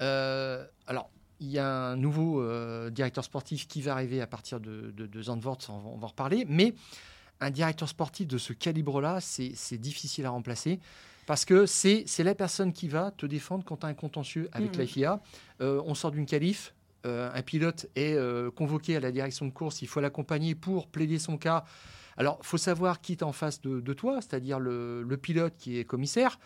[0.00, 1.10] alors.
[1.44, 5.06] Il y a un nouveau euh, directeur sportif qui va arriver à partir de, de,
[5.06, 6.46] de Zandvoort, on va, on va en reparler.
[6.48, 6.72] Mais
[7.40, 10.78] un directeur sportif de ce calibre-là, c'est difficile à remplacer.
[11.26, 14.72] Parce que c'est la personne qui va te défendre quand tu as un contentieux avec
[14.72, 14.78] Mhm.
[14.78, 15.20] la FIA.
[15.60, 16.74] Euh, on sort d'une qualif,
[17.06, 20.88] euh, un pilote est euh, convoqué à la direction de course, il faut l'accompagner pour
[20.88, 21.64] plaider son cas.
[22.16, 25.78] Alors, faut savoir qui est en face de, de toi, c'est-à-dire le, le pilote qui
[25.78, 26.38] est commissaire.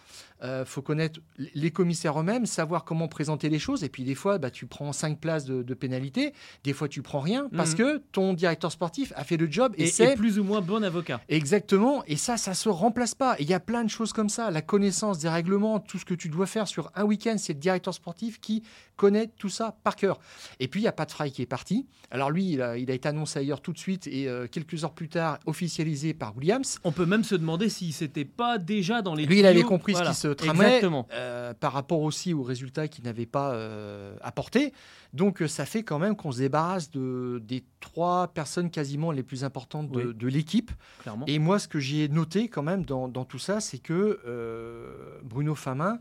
[0.42, 1.18] Il faut connaître
[1.54, 3.82] les commissaires eux-mêmes, savoir comment présenter les choses.
[3.84, 6.34] Et puis, des fois, bah, tu prends cinq places de, de pénalité.
[6.62, 7.76] Des fois, tu prends rien parce Mhm.
[7.78, 10.84] que ton directeur sportif a fait le job et, Et, c'est plus ou moins bon
[10.84, 11.20] avocat.
[11.28, 13.36] Exactement, et ça, ça se remplace pas.
[13.38, 16.14] Il y a plein de choses comme ça, la connaissance des règlements, tout ce que
[16.14, 18.62] tu dois faire sur un week-end, c'est le directeur sportif qui
[18.96, 20.18] connaît tout ça par cœur.
[20.60, 21.86] Et puis il y a Pat Fry qui est parti.
[22.10, 24.84] Alors lui, il a, il a été annoncé ailleurs tout de suite et euh, quelques
[24.84, 26.78] heures plus tard officialisé par Williams.
[26.84, 29.92] On peut même se demander s'il s'était pas déjà dans les Lui, il avait compris
[29.92, 30.12] Voilà.
[30.12, 31.08] ce qui se tramait Exactement.
[31.12, 34.72] euh, par rapport aussi aux résultats qu'il n'avait pas euh, apportés.
[35.12, 39.22] Donc euh, ça fait quand même qu'on se débarrasse de, des trois personnes quasiment les
[39.24, 40.14] plus importantes de, Oui.
[40.14, 40.70] de l'équipe.
[41.02, 41.26] Clairement.
[41.26, 45.18] Et moi, ce que j'ai noté quand même dans, dans tout ça, c'est que euh,
[45.24, 45.98] Bruno Famin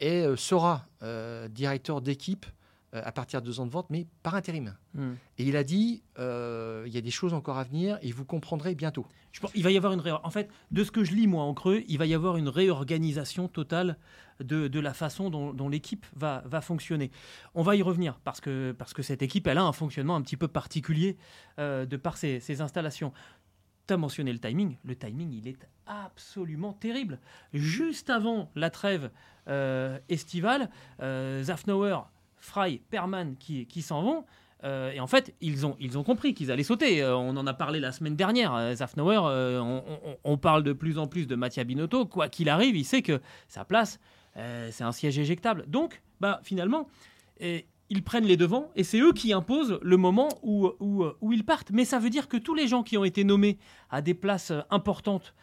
[0.00, 2.50] est, sera euh, directeur d'équipe euh,
[2.92, 4.74] à partir de deux ans de vente, mais par intérim.
[4.94, 5.14] Hmm.
[5.38, 8.24] Et il a dit, euh, il y a des choses encore à venir et vous
[8.24, 9.06] comprendrez bientôt.
[9.32, 11.26] Je pense- il va y avoir une ré- en fait de ce que je lis
[11.26, 13.98] moi en creux, il va y avoir une réorganisation totale
[14.40, 17.10] de, de la façon dont, dont l'équipe va, va fonctionner.
[17.54, 20.22] On va y revenir parce que parce que cette équipe elle a un fonctionnement un
[20.22, 21.16] petit peu particulier
[21.58, 23.12] euh, de par ses, ses installations.
[23.86, 24.76] Tu as mentionné le timing.
[24.84, 27.18] Le timing, il est absolument terrible.
[27.52, 29.10] Juste avant la trêve
[29.48, 30.70] euh, estivale,
[31.02, 32.08] euh, Zafnauer,
[32.46, 34.24] Fry, Perman qui, qui s'en vont.
[34.64, 37.02] Euh, et en fait, ils ont, ils ont compris qu'ils allaient sauter.
[37.02, 38.74] Euh, on en a parlé la semaine dernière.
[38.74, 39.80] Zafnauer, euh,
[40.24, 42.06] on, parle de plus en plus de Mattia Binotto.
[42.06, 44.00] Quoi qu'il arrive, il sait que sa place,
[44.34, 45.64] c'est un siège éjectable.
[45.66, 46.88] Donc, bah, finalement,
[47.40, 51.44] ils prennent les devants et c'est eux qui imposent le moment où, où, où ils
[51.44, 51.70] partent.
[51.72, 53.58] Mais ça veut dire que tous les gens qui ont été nommés
[53.90, 55.34] à des places importantes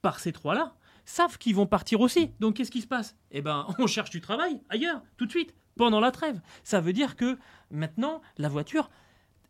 [0.00, 2.30] par ces trois-là savent qu'ils vont partir aussi.
[2.40, 3.16] Donc, qu'est-ce qui se passe?
[3.30, 6.40] Eh ben, on cherche du travail ailleurs, tout de suite, pendant la trêve.
[6.64, 7.38] Ça veut dire que
[7.70, 8.90] maintenant, la voiture,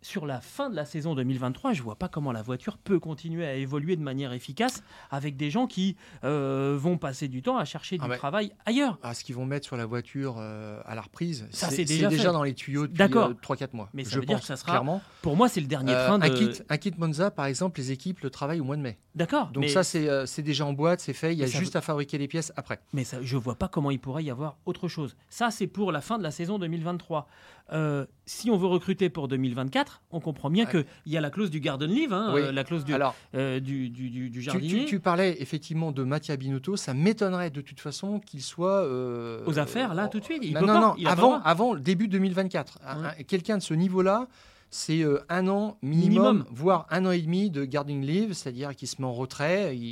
[0.03, 3.47] sur la fin de la saison 2023, je vois pas comment la voiture peut continuer
[3.47, 7.65] à évoluer de manière efficace avec des gens qui euh, vont passer du temps à
[7.65, 8.17] chercher du Ah ouais.
[8.17, 8.99] travail ailleurs.
[9.03, 12.33] Ah, ce qu'ils vont mettre sur la voiture euh, à la reprise, Ça, c'est déjà
[12.33, 13.29] dans les tuyaux depuis D'accord.
[13.31, 13.89] euh, 3-4 mois.
[13.95, 15.01] Mais ça je veut dire pense, que ça sera clairement.
[15.23, 16.25] Pour moi, c'est le dernier Euh, train de.
[16.25, 18.99] un, kit, un kit Monza, par exemple, les équipes le travaillent au mois de mai.
[19.15, 19.49] D'accord.
[19.53, 21.33] Donc mais, ça, c'est déjà en boîte, c'est fait.
[21.33, 22.81] Il y a juste à fabriquer les pièces après.
[22.93, 25.17] mais ça, je vois pas comment il pourrait y avoir autre chose.
[25.31, 27.29] Ça, c'est pour la fin de la saison 2023.
[28.25, 30.85] Si on veut recruter pour 2024, on comprend bien Ouais.
[31.05, 32.41] qu'il y a la clause du garden leave, hein, Oui.
[32.43, 34.81] euh, la clause du, Alors, euh, du, du, du- du tu, jardinier.
[34.85, 36.77] tu- tu parlais effectivement de Mattia Binotto.
[36.77, 40.43] Ça m'étonnerait de toute façon qu'il soit euh, Aux affaires, là, tout de suite.
[40.43, 42.79] Il non, peut non, pas, non, il a pas avant, avant début 2024.
[42.87, 43.09] Un- Ouais.
[43.19, 44.29] un- Quelqu'un de ce niveau-là,
[44.71, 46.45] c'est euh, un an minimum, Minimum.
[46.53, 49.83] voire un an et demi de gardening leave, c'est-à-dire qu'il se met en retrait, il,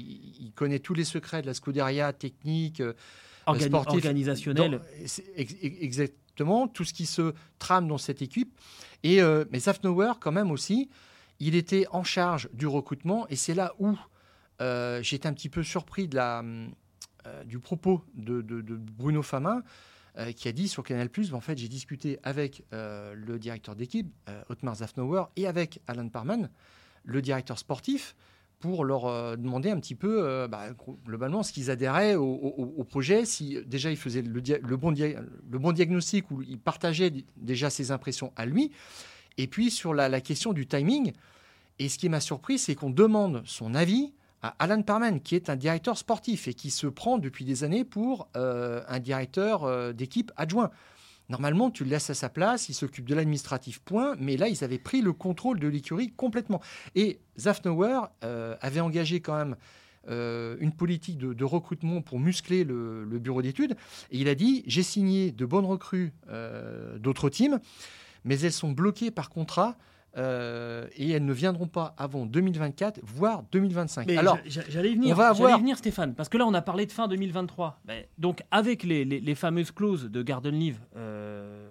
[0.40, 2.80] il connaît tous les secrets de la Scuderia technique,
[3.48, 3.94] Organi- sportif.
[3.96, 4.70] organisationnel.
[4.70, 8.58] dans- c'est ex- ex- tout ce qui se trame dans cette équipe.
[9.02, 10.88] Et euh, mais Zafnauer, quand même aussi,
[11.40, 13.96] il était en charge du recrutement, et c'est là où
[14.60, 16.44] euh, j'étais un petit peu surpris de la,
[17.26, 18.42] euh, du propos de,
[18.98, 19.62] Bruno Famin,
[20.18, 24.12] euh, qui a dit sur Canal+, en fait, j'ai discuté avec le directeur d'équipe,
[24.48, 26.50] Otmar Zafnauer, et avec Alan Parman,
[27.04, 28.14] le directeur sportif,
[28.60, 30.66] pour leur euh, demander un petit peu, euh, bah,
[31.06, 36.30] globalement, ce qu'ils adhéraient au, projet, si déjà ils faisaient le, bon, le bon diagnostic,
[36.30, 38.70] ou ils partageaient déjà ses impressions à lui,
[39.38, 41.12] et puis sur la, question du timing.
[41.78, 45.48] Et ce qui m'a surpris, c'est qu'on demande son avis à Alan Parman, qui est
[45.48, 50.32] un directeur sportif et qui se prend depuis des années pour euh, un directeur d'équipe
[50.36, 50.70] adjoint.
[51.30, 54.16] Normalement, tu le laisses à sa place, il s'occupe de l'administratif, point.
[54.18, 56.60] Mais là, ils avaient pris le contrôle de l'écurie complètement.
[56.96, 59.56] Et Zafnauer euh, avait engagé quand même
[60.08, 63.76] euh, une politique de, recrutement pour muscler le, le bureau d'études.
[64.10, 67.60] Et il a dit j'ai signé de bonnes recrues euh, d'autres teams,
[68.24, 69.76] mais elles sont bloquées par contrat.
[70.16, 74.06] Euh, et elles ne viendront pas avant 2024, voire 2025.
[74.08, 76.54] Mais Alors, j'a- j'allais y venir, on va avoir- venir, Stéphane, parce que là, on
[76.54, 77.78] a parlé de fin 2023.
[77.84, 81.68] Ben, donc, avec les, les- les fameuses clauses de Garden Leave, euh,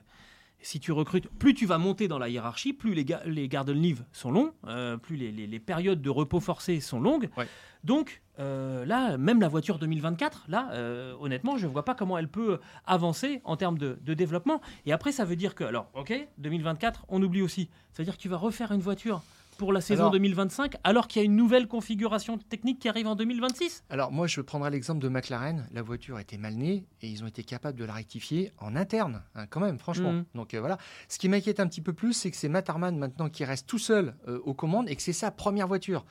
[0.62, 3.78] si tu recrutes, plus tu vas monter dans la hiérarchie, plus les, ga- les Garden
[3.80, 7.30] Leave sont longs, euh, plus les, les- les périodes de repos forcé sont longues.
[7.38, 7.48] Ouais.
[7.86, 12.18] Donc, euh, là, même la voiture 2024, là, euh, honnêtement, je ne vois pas comment
[12.18, 14.60] elle peut avancer en termes de, de développement.
[14.86, 17.70] Et après, ça veut dire que, alors, ok, 2024, on oublie aussi.
[17.94, 19.22] Ça veut dire que tu vas refaire une voiture
[19.60, 23.08] pour la saison Alors- 2025, alors qu'il y a une nouvelle configuration technique qui arrive
[23.08, 23.84] en 2026.
[23.90, 25.68] Alors moi, je prendrai l'exemple de McLaren.
[25.74, 29.22] La voiture était mal née et ils ont été capables de la rectifier en interne,
[29.36, 30.14] hein, quand même, franchement.
[30.14, 30.26] Mhm.
[30.34, 30.78] Donc euh, voilà.
[31.10, 33.68] Ce qui m'inquiète un petit peu plus, c'est que c'est Matt Harman maintenant qui reste
[33.68, 36.06] tout seul euh, aux commandes et que c'est sa première voiture.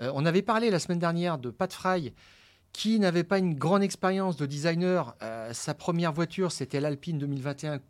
[0.00, 2.14] Euh, on avait parlé la semaine dernière de Pat Fry
[2.72, 5.14] qui n'avait pas une grande expérience de designer.
[5.52, 7.80] Sa première voiture, c'était l'Alpine 2021.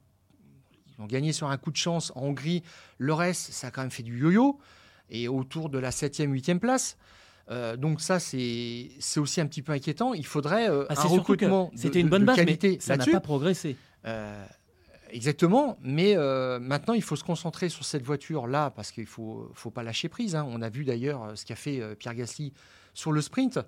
[0.99, 2.65] Ils ont gagné sur un coup de chance en Hongrie.
[2.99, 4.59] Le reste, ça a quand même fait du yo-yo
[5.11, 6.97] et autour de la 7e, 8e place.
[7.51, 10.15] Euh, donc ça, c'est aussi un petit peu inquiétant.
[10.15, 13.05] Il faudrait euh, Ah, un recrutement c'était une bonne de base, qualité mais ça n'a
[13.07, 13.77] pas progressé.
[14.07, 14.45] Euh,
[15.11, 16.15] exactement, mais
[16.61, 20.35] maintenant il faut se concentrer sur cette voiture-là parce qu'il faut, faut pas lâcher prise.
[20.37, 20.47] hein.
[20.49, 22.53] On a vu d'ailleurs ce qu'a fait Pierre Gasly
[22.95, 23.59] sur le sprint.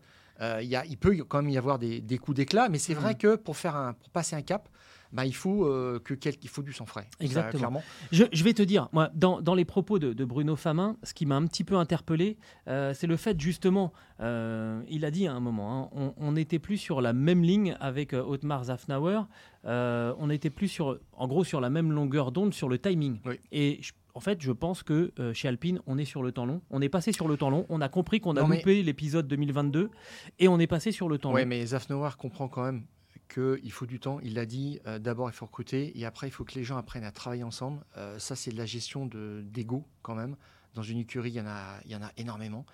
[0.40, 2.94] Il y a- il peut quand même y avoir des, des coups d'éclat, mais c'est
[2.94, 2.98] Mm.
[2.98, 4.68] vrai que pour, faire un, pour passer un cap,
[5.14, 7.08] bah, il, faut, euh, que quel- il faut du sang frais.
[7.18, 7.58] Ça, Exactement.
[7.58, 7.82] clairement.
[8.12, 11.14] Je, je vais te dire, moi, dans, dans les propos de, de Bruno Famin, ce
[11.14, 12.36] qui m'a un petit peu interpellé,
[12.68, 16.58] euh, c'est le fait justement, euh, il a dit à un moment, hein, on- n'était
[16.58, 19.20] plus sur la même ligne avec Otmar Zafnauer,
[19.64, 23.20] on n'était plus sur, en gros, sur la même longueur d'onde sur le timing.
[23.24, 23.38] Oui.
[23.52, 26.46] Et je- en fait, je pense que euh, chez Alpine, on est sur le temps
[26.46, 26.60] long.
[26.70, 27.66] On est passé sur le temps long.
[27.68, 29.90] On a compris qu'on a Non, mais- loupé l'épisode 2022
[30.38, 31.48] et on est passé sur le temps Ouais, long.
[31.48, 32.84] mais Zafnauer comprend quand même
[33.28, 34.20] qu'il faut du temps.
[34.22, 36.76] Il l'a dit, euh, d'abord il faut recruter et après il faut que les gens
[36.76, 37.84] apprennent à travailler ensemble.
[37.96, 40.36] Euh, ça, c'est de la gestion de- d'ego quand même.
[40.74, 42.66] Dans une écurie, il y en a, il y en a énormément.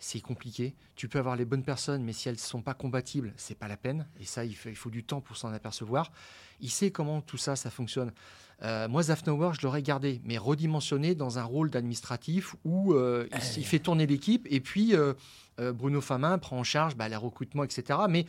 [0.00, 0.76] C'est compliqué.
[0.94, 3.66] Tu peux avoir les bonnes personnes, mais si elles ne sont pas compatibles, c'est pas
[3.66, 4.06] la peine.
[4.20, 6.12] Et ça, il faut, il faut du temps pour s'en apercevoir.
[6.60, 8.12] Il sait comment tout ça, ça fonctionne.
[8.62, 13.58] Euh, moi, Zafnauer, je l'aurais gardé, mais redimensionné dans un rôle d'administratif où euh, il,
[13.58, 14.94] il fait tourner l'équipe et puis
[15.58, 17.98] Bruno Famin prend en charge bah, les recrutements, etc.
[18.08, 18.26] Mais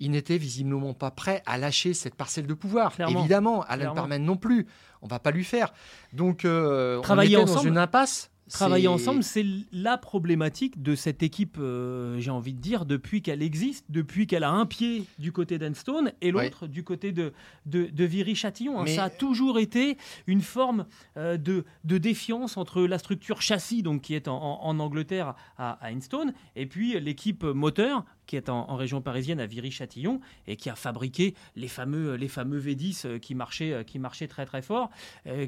[0.00, 2.92] il n'était visiblement pas prêt à lâcher cette parcelle de pouvoir.
[2.94, 3.20] Clairement.
[3.20, 3.94] Évidemment, Alan Clairement.
[3.94, 4.66] Parman non plus.
[5.00, 5.72] On va pas lui faire.
[6.12, 7.66] Donc, euh, Travailler on était ensemble.
[7.66, 8.31] dans une impasse.
[8.52, 13.42] Travailler ensemble, c'est la problématique de cette équipe, euh, j'ai envie de dire, depuis qu'elle
[13.42, 17.32] existe, depuis qu'elle a un pied du côté d'Enstone et l'autre du côté de,
[17.66, 18.78] de, de Viry-Châtillon.
[18.80, 18.84] hein.
[18.84, 20.86] Mais- Ça a toujours été une forme
[21.16, 25.34] euh, de, de défiance entre la structure châssis, donc, qui est en, en- en Angleterre
[25.56, 30.56] à, à Enstone, et puis l'équipe moteur, qui est en, région parisienne à Viry-Châtillon, et
[30.56, 34.46] qui a fabriqué les fameux, les fameux V10 euh, qui marchaient, euh, qui marchaient très
[34.46, 34.90] très fort,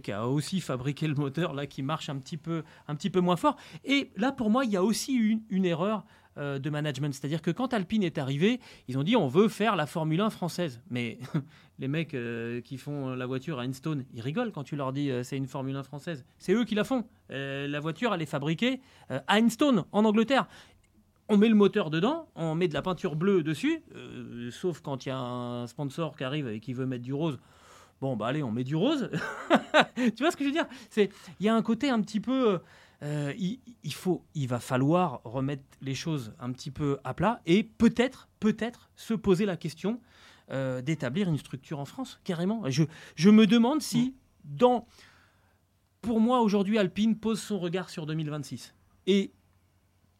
[0.02, 3.20] qui a aussi fabriqué le moteur là qui marche un petit peu, un petit peu
[3.20, 3.56] moins fort.
[3.84, 6.04] Et là, pour moi, il y a aussi une, une erreur
[6.36, 7.12] euh, de management.
[7.14, 10.30] C'est-à-dire que quand Alpine est arrivé, ils ont dit on veut faire la Formule 1
[10.30, 10.80] française.
[10.90, 11.18] Mais
[11.78, 12.16] les mecs
[12.64, 15.76] qui font la voiture à Enstone, ils rigolent quand tu leur dis c'est une Formule
[15.76, 16.24] 1 française.
[16.38, 17.04] C'est eux qui la font.
[17.28, 20.46] La voiture, elle est fabriquée à Enstone, en Angleterre.
[21.28, 25.06] On met le moteur dedans, on met de la peinture bleue dessus, euh, sauf quand
[25.06, 27.38] il y a un sponsor qui arrive et qui veut mettre du rose.
[28.00, 29.10] Bon, bah allez, on met du rose.
[29.96, 30.66] tu vois ce que je veux dire?
[30.90, 31.10] C'est,
[31.40, 32.60] il y a un côté un petit peu.
[33.02, 37.40] euh, il, il faut, il va falloir remettre les choses un petit peu à plat
[37.46, 40.00] et peut-être, peut-être se poser la question
[40.50, 42.64] euh, d'établir une structure en France, carrément.
[42.68, 44.86] Je me demande si, dans,
[46.02, 48.74] pour moi aujourd'hui, Alpine pose son regard sur 2026.
[49.06, 49.32] Et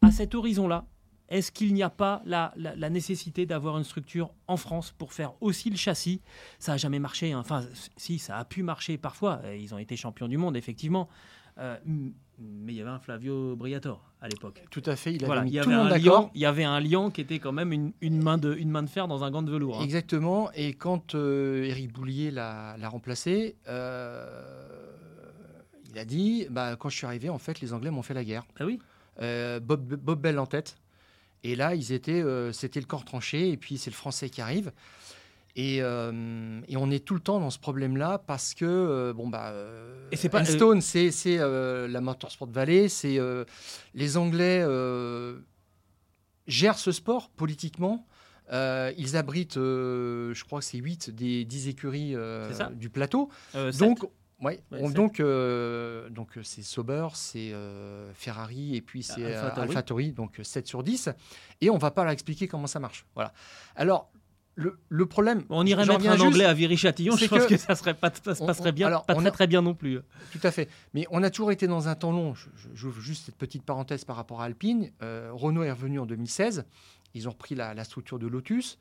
[0.00, 0.86] à cet horizon-là,
[1.28, 5.12] est-ce qu'il n'y a pas la, la- la nécessité d'avoir une structure en France pour
[5.12, 6.20] faire aussi le châssis?
[6.58, 7.32] Ça n'a jamais marché.
[7.32, 7.38] hein.
[7.40, 7.64] Enfin,
[7.96, 9.40] si, ça a pu marcher parfois.
[9.58, 11.08] Ils ont été champions du monde, effectivement.
[11.58, 11.76] Euh,
[12.40, 14.60] mais il y avait un Flavio Briatore à l'époque.
[14.70, 16.30] Tout à fait, il avait Voilà, mis il y tout avait le monde un d'accord.
[16.34, 18.82] il y avait un lion qui était quand même une, une main, de, une main
[18.82, 19.80] de fer dans un gant de velours.
[19.80, 19.84] hein.
[19.84, 20.50] Exactement.
[20.52, 24.92] Et quand euh, Éric Boulier l'a l'a remplacé, euh,
[25.90, 28.24] il a dit bah, quand je suis arrivé, en fait, les Anglais m'ont fait la
[28.24, 28.44] guerre.
[28.58, 28.78] Ah oui?
[29.20, 30.76] Euh, Bob, Bob Bell en tête.
[31.44, 33.50] Et là, ils étaient, euh, c'était le corps tranché.
[33.50, 34.72] Et puis, c'est le Français qui arrive.
[35.57, 39.28] Et, euh, et on est tout le temps dans ce problème-là parce que, euh, bon,
[39.28, 39.54] bah.
[40.11, 42.88] Et c'est pas- Enstone, c'est c'est, la Motorsport Valley.
[42.88, 43.20] C'est
[43.94, 44.64] les Anglais
[46.46, 48.07] gèrent ce sport politiquement.
[48.52, 53.30] Euh, ils abritent, euh, je crois que c'est 8 des 10 écuries euh, du plateau.
[53.78, 54.00] Donc,
[54.44, 59.68] Ouais, donc, euh, donc euh, c'est Sauber, c'est euh, Ferrari et puis c'est AlphaTauri.
[59.68, 61.09] AlphaTauri, donc euh, 7 sur 10.
[61.61, 63.07] Et on va pas leur expliquer comment ça marche.
[63.14, 63.33] Voilà.
[63.76, 64.11] Alors,
[64.57, 65.42] le, le problème.
[65.48, 68.35] on irait mettre un juste- anglais à Viry-Châtillon, je pense que- ça serait pas, ça
[68.37, 69.98] se passerait on- bien, alors, pas très a- très bien non plus.
[70.33, 70.68] Tout à fait.
[70.92, 72.35] Mais on a toujours été dans un temps long.
[72.74, 74.92] J'ouvre juste cette petite parenthèse par rapport à Alpine.
[75.02, 76.64] Euh, Renault est revenu en 2016.
[77.14, 78.78] Ils ont repris la, la structure de Lotus.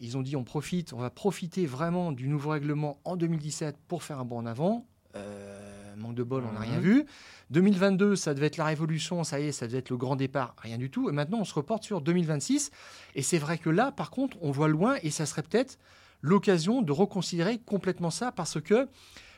[0.00, 4.02] Ils ont dit on profite, on va profiter vraiment du nouveau règlement en 2017 pour
[4.02, 4.86] faire un bond en avant.
[5.16, 6.82] Euh, manque de bol, on n'a rien Mhm.
[6.82, 7.04] vu.
[7.50, 10.54] 2022, ça devait être la révolution, ça y est, ça devait être le grand départ,
[10.58, 11.08] rien du tout.
[11.08, 12.70] Et maintenant, on se reporte sur 2026.
[13.14, 15.78] Et c'est vrai que là, par contre, on voit loin et ça serait peut-être
[16.20, 18.88] l'occasion de reconsidérer complètement ça parce que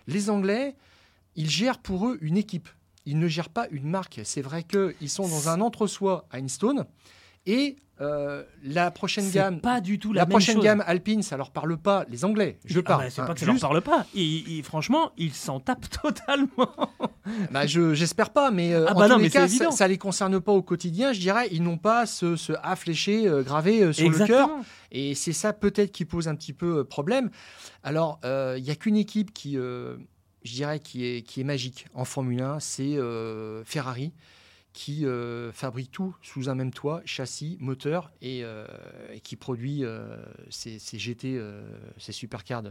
[0.07, 0.77] les Anglais,
[1.35, 2.69] ils gèrent pour eux une équipe.
[3.05, 4.21] Ils ne gèrent pas une marque.
[4.25, 6.87] C'est vrai qu'ils sont dans un entre-soi à Instone.
[7.47, 10.65] Et euh, la prochaine gamme, pas du tout la, la, même prochaine chose.
[10.65, 12.05] gamme Alpine, ça leur parle pas.
[12.11, 13.05] Les Anglais, je Ah parle.
[13.05, 14.05] bah, c'est hein, pas que ça leur parle pas.
[14.15, 16.49] Et, et franchement, ils s'en tapent totalement.
[17.53, 19.71] Bah, je j'espère pas, mais euh, Ah en bah tous non, les mais cas, évident.
[19.71, 21.15] ça, ça les concerne pas au quotidien.
[21.15, 24.51] Je dirais, ils n'ont pas ce, ce A fléché euh, gravé euh, sur le cœur.
[24.93, 27.31] Et c'est ça peut-être qui pose un petit peu problème.
[27.83, 29.97] Alors, il n'y a qu'une équipe qui, je
[30.45, 32.97] dirais, qui est, qui est magique en Formule 1, c'est
[33.65, 34.13] Ferrari,
[34.77, 38.67] qui euh, fabrique tout sous un même toit, châssis, moteur, et, euh,
[39.11, 40.19] et qui produit euh,
[40.51, 41.41] ces, ces GT,
[41.97, 42.63] ces supercars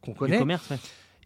[0.00, 0.38] qu'on Du connaît.
[0.38, 0.78] commerce, ouais.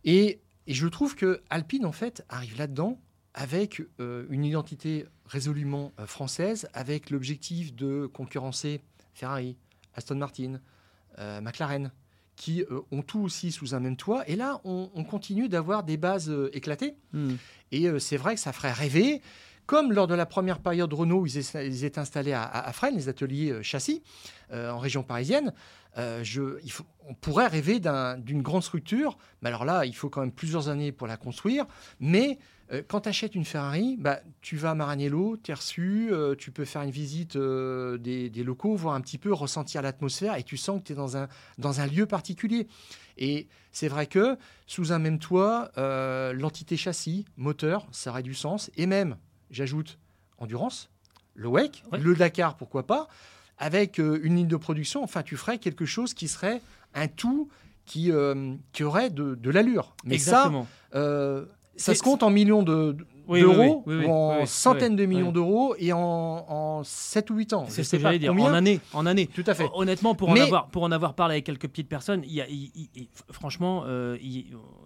[0.04, 3.00] Et, et je trouve que Alpine, en fait, arrive là-dedans
[3.32, 8.80] avec une identité résolument française, avec l'objectif de concurrencer
[9.14, 9.56] Ferrari,
[9.94, 10.60] Aston Martin,
[11.16, 11.92] McLaren,
[12.38, 14.26] qui euh, ont tout aussi sous un même toit.
[14.28, 16.94] Et là, on, on continue d'avoir des bases euh, éclatées.
[17.12, 17.34] Hmm.
[17.72, 19.20] Et euh, c'est vrai que ça ferait rêver.
[19.68, 23.62] Comme lors de la première période Renault, ils, étaient- installés à, Fresnes, les ateliers euh,
[23.62, 24.02] châssis,
[24.50, 25.52] euh, en région parisienne.
[25.98, 26.24] euh,
[27.06, 30.70] on pourrait rêver d'un- d'une grande structure, mais alors là, il faut quand même plusieurs
[30.70, 31.66] années pour la construire.
[32.00, 32.38] Mais
[32.86, 36.64] quand tu achètes une Ferrari, bah, tu vas à Maranello, tu es reçu, tu peux
[36.64, 40.86] faire une visite des, locaux, voir un petit peu, ressentir l'atmosphère, et tu sens que
[40.86, 41.28] tu es dans un,
[41.58, 42.68] dans un lieu particulier.
[43.16, 48.70] Et c'est vrai que sous un même toit, l'entité châssis, moteur, ça aurait du sens.
[48.76, 49.16] Et même,
[49.50, 49.98] j'ajoute,
[50.38, 50.90] endurance,
[51.34, 51.98] le WEC, Ouais.
[51.98, 53.08] le Dakar, pourquoi pas,
[53.58, 55.02] avec euh, une ligne de production.
[55.02, 56.60] Enfin, tu ferais quelque chose qui serait
[56.94, 57.48] un tout
[57.86, 59.94] qui, euh, qui aurait de, de l'allure.
[60.04, 60.66] Mais Exactement.
[60.92, 62.96] ça, euh, ça se compte en millions de-
[63.28, 67.30] Oui, d'euros, oui, oui, oui, ou en centaines de millions d'euros, et en, en 7
[67.30, 67.66] ou 8 ans.
[67.68, 68.30] C'est ce que j'allais dire.
[68.30, 68.46] combien.
[68.50, 69.26] En année, en année.
[69.26, 69.64] Tout à fait.
[69.64, 72.46] Hon- Honnêtement, pour en, avoir, pour en avoir parlé avec quelques petites personnes, y a-
[73.30, 74.16] franchement, euh,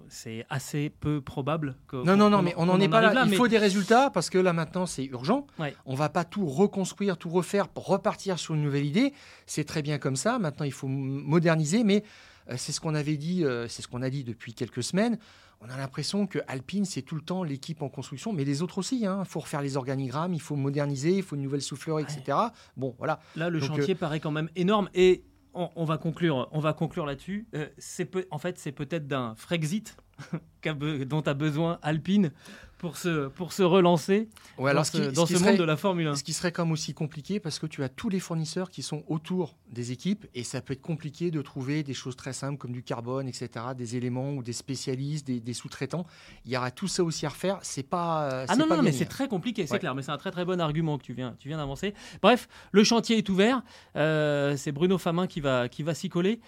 [0.09, 1.96] c'est assez peu probable que.
[1.96, 3.22] Non, non, non, mais on n'en est pas là.
[3.24, 5.46] Il mais- faut des résultats parce que là maintenant c'est urgent.
[5.59, 5.74] Ouais.
[5.87, 9.12] On va pas tout reconstruire, tout refaire pour repartir sur une nouvelle idée.
[9.46, 10.38] C'est très bien comme ça.
[10.38, 12.02] Maintenant il faut moderniser, mais
[12.50, 15.18] euh, c'est ce qu'on avait dit, euh, c'est ce qu'on a dit depuis quelques semaines.
[15.64, 18.79] On a l'impression que Alpine c'est tout le temps l'équipe en construction, mais les autres
[18.79, 19.01] aussi.
[19.01, 22.37] Il faut refaire les organigrammes, il faut moderniser, il faut une nouvelle soufflerie, etc.
[22.77, 23.20] Bon, voilà.
[23.37, 26.72] Là, le Donc, chantier paraît quand même énorme et on, on va conclure, on va
[26.72, 27.46] conclure là-dessus.
[27.55, 29.96] Euh, c'est en fait, c'est peut-être d'un Frexit
[31.07, 32.33] dont a besoin Alpine
[32.79, 35.51] pour se, pour se relancer Ouais, dans ce, ce qui- dans ce ce qui monde
[35.53, 36.16] serait- de la Formule 1.
[36.16, 39.05] Ce qui serait comme aussi compliqué parce que tu as tous les fournisseurs qui sont
[39.07, 42.73] autour des équipes et ça peut être compliqué de trouver des choses très simples comme
[42.73, 46.07] du carbone, etc., des éléments ou des spécialistes, des, des sous-traitants.
[46.45, 47.59] Il y aura tout ça aussi à refaire.
[47.62, 48.25] C'est pas.
[48.33, 49.79] euh, Ah non, pas non, mais c'est très compliqué, c'est Ouais.
[49.79, 51.95] clair, mais c'est un très très bon argument que tu viens, tu viens d'avancer.
[52.20, 53.62] Bref, le chantier est ouvert,
[53.95, 56.41] euh, c'est Bruno Famin qui va, qui va s'y coller.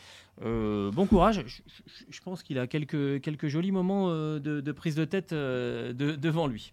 [0.42, 1.44] Euh, bon courage,
[2.08, 6.16] je, pense qu'il a quelques, quelques jolis moments euh, de, prise de tête euh, de-
[6.16, 6.72] devant lui.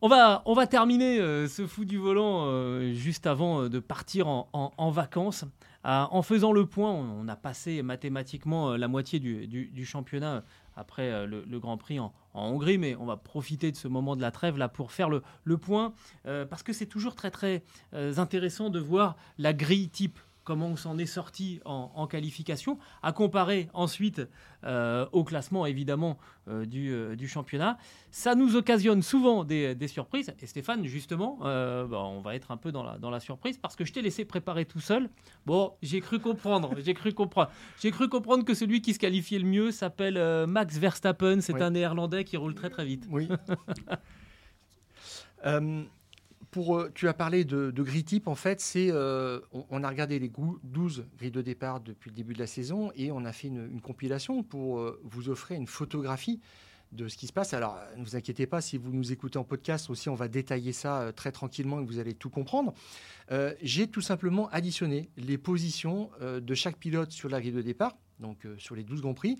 [0.00, 5.46] On va, on va terminer ce fou du volant juste avant de partir en, vacances.
[5.82, 10.44] En faisant le point, on, a passé mathématiquement la moitié du, du- championnat
[10.76, 14.20] après le, Grand Prix en, en Hongrie, mais on va profiter de ce moment de
[14.20, 17.62] la trêve là pour faire le, le point, parce que c'est toujours très très
[17.92, 23.12] intéressant de voir la grille type comment on s'en est sorti en, en qualification, à
[23.12, 24.22] comparer ensuite
[24.64, 26.18] euh, au classement évidemment
[26.48, 27.78] euh, du, euh, du championnat.
[28.10, 30.32] Ça nous occasionne souvent des, des surprises.
[30.40, 33.74] Et Stéphane, justement, bah, on va être un peu dans la, dans la surprise parce
[33.76, 35.08] que je t'ai laissé préparer tout seul.
[35.46, 37.50] Bon, j'ai cru comprendre, j'ai cru comprendre.
[37.80, 41.40] J'ai cru comprendre que celui qui se qualifiait le mieux s'appelle Max Verstappen.
[41.40, 41.62] C'est Oui.
[41.62, 43.06] un néerlandais qui roule très très vite.
[43.10, 43.28] Oui.
[46.54, 49.40] Pour, euh, tu as parlé de, grille type, en fait, c'est euh,
[49.70, 52.92] on, a regardé les gou- 12 grilles de départ depuis le début de la saison
[52.94, 56.40] et on a fait une, compilation pour euh, vous offrir une photographie
[56.92, 57.54] de ce qui se passe.
[57.54, 60.72] Alors, ne vous inquiétez pas, si vous nous écoutez en podcast aussi, on va détailler
[60.72, 62.72] ça très tranquillement et vous allez tout comprendre.
[63.60, 68.46] J'ai tout simplement additionné les positions de chaque pilote sur la grille de départ, donc
[68.58, 69.38] sur les 12 Grands Prix,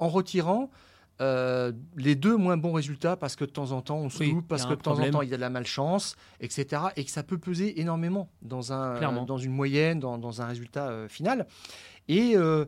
[0.00, 0.72] en retirant
[1.20, 4.30] euh, les deux moins bons résultats parce que de temps en temps on se Oui,
[4.32, 6.82] loupe, parce que de temps en temps il y a de la malchance, etc.
[6.96, 10.88] Et que ça peut peser énormément dans, un, dans une moyenne, dans, dans un résultat
[10.88, 11.46] euh, final.
[12.08, 12.64] Et euh,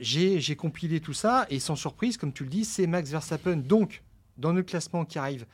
[0.00, 4.02] j'ai compilé tout ça et sans surprise, comme tu le dis, c'est Max Verstappen, donc
[4.38, 5.46] dans le classement qui arrive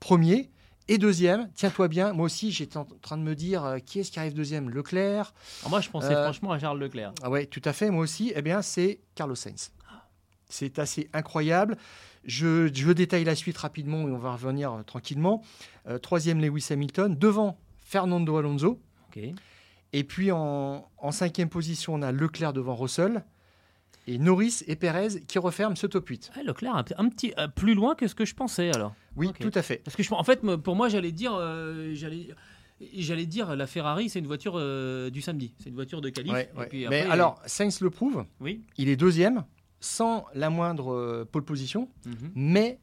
[0.00, 0.50] premier.
[0.88, 4.10] Et deuxième, tiens-toi bien, moi aussi j'étais en train de me dire euh, qui est-ce
[4.10, 5.32] qui arrive deuxième Leclerc?
[5.60, 7.12] Alors moi, je pensais Euh, franchement à Charles Leclerc.
[7.22, 7.90] ah ouais, tout à fait.
[7.90, 9.70] Moi aussi, eh bien, c'est Carlos Sainz.
[10.50, 11.76] C'est assez incroyable.
[12.24, 15.42] Je, je détaille la suite rapidement et on va revenir euh, tranquillement.
[15.88, 17.16] Euh, troisième, Lewis Hamilton.
[17.16, 18.80] Devant, Fernando Alonso.
[19.92, 23.24] Et puis en, en cinquième position, on a Leclerc devant Russell.
[24.06, 26.32] Et Norris et Perez qui referment ce top 8.
[26.34, 28.94] Ah, Leclerc, un, petit euh, plus loin que ce que je pensais alors.
[29.16, 29.78] Oui, tout à fait.
[29.84, 31.32] Parce que je, en fait, pour moi, j'allais dire,
[31.94, 32.28] j'allais,
[32.94, 36.32] j'allais dire, la Ferrari, c'est une voiture euh, du samedi, c'est une voiture de qualif.
[36.32, 36.68] Ouais, ouais.
[36.72, 38.24] Mais après, alors, Sainz le prouve.
[38.40, 38.62] oui.
[38.76, 39.44] Il est deuxième,
[39.80, 41.88] sans la moindre euh, pole position.
[42.06, 42.30] Mhm.
[42.34, 42.78] mais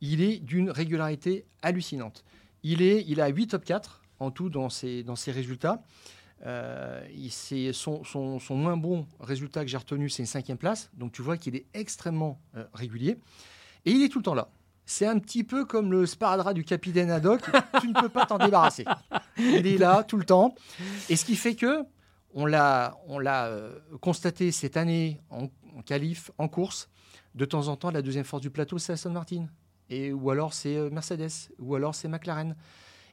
[0.00, 2.24] il est d'une régularité hallucinante.
[2.64, 5.82] Il, est, il a 8 top 4 en tout dans ses, dans ses résultats.
[6.44, 10.90] Euh, il- son, son- son moins bon résultat que j'ai retenu, c'est une cinquième place.
[10.94, 13.16] Donc tu vois qu'il est extrêmement euh, régulier.
[13.84, 14.48] Et il est tout le temps là.
[14.86, 17.42] C'est un petit peu comme le sparadrap du capitaine Haddock.
[17.80, 18.84] tu ne peux pas t'en débarrasser.
[19.38, 20.56] Il est là tout le temps.
[21.08, 21.84] Et ce qui fait que,
[22.34, 26.88] on l'a, on l'a euh, constaté cette année en, en qualif, en course,
[27.34, 29.46] de temps en temps, la deuxième force du plateau, c'est Aston Martin.
[29.90, 32.56] Et, ou alors c'est euh, Mercedes, ou alors c'est McLaren.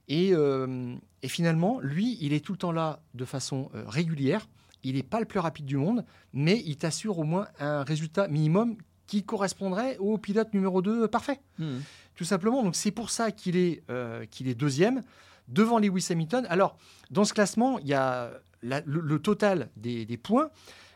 [0.08, 4.48] Et, euh, et finalement, lui, il est tout le temps là de façon euh, régulière.
[4.84, 8.28] Il n'est pas le plus rapide du monde, mais il t'assure au moins un résultat
[8.28, 11.82] minimum qui correspondrait au pilote numéro 2 parfait Mhm.
[12.16, 12.64] tout simplement.
[12.64, 15.02] Donc c'est pour ça qu'il est, euh, qu'il est deuxième
[15.48, 16.46] devant Lewis Hamilton.
[16.50, 16.78] Alors,
[17.12, 18.32] dans ce classement, il y a
[18.62, 20.50] la- le, le total des, des points.